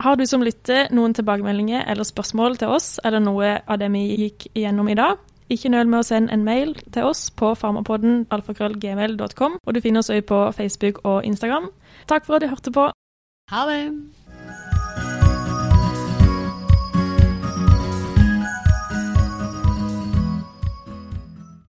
Har 0.00 0.16
du 0.16 0.24
som 0.24 0.40
lytter 0.40 0.88
noen 0.96 1.12
tilbakemeldinger 1.12 1.84
eller 1.92 2.08
spørsmål 2.08 2.56
til 2.62 2.72
oss, 2.72 2.94
eller 3.04 3.20
noe 3.20 3.58
av 3.60 3.82
det 3.82 3.90
vi 3.92 4.06
gikk 4.22 4.46
igjennom 4.54 4.88
i 4.88 4.96
dag? 4.96 5.20
Ikke 5.52 5.72
nøl 5.74 5.90
med 5.90 6.00
å 6.00 6.06
sende 6.06 6.32
en 6.32 6.46
mail 6.46 6.72
til 6.94 7.10
oss 7.10 7.26
på 7.34 7.50
farmapodden 7.58 8.22
alfakrøllgmail.com, 8.32 9.58
og 9.60 9.76
du 9.76 9.82
finner 9.84 10.00
oss 10.00 10.12
òg 10.14 10.22
på 10.30 10.40
Facebook 10.56 11.02
og 11.04 11.26
Instagram. 11.28 11.68
Takk 12.08 12.24
for 12.24 12.38
at 12.38 12.46
du 12.46 12.48
hørte 12.54 12.72
på. 12.72 12.88
Ha 13.50 13.66
det! 13.68 13.82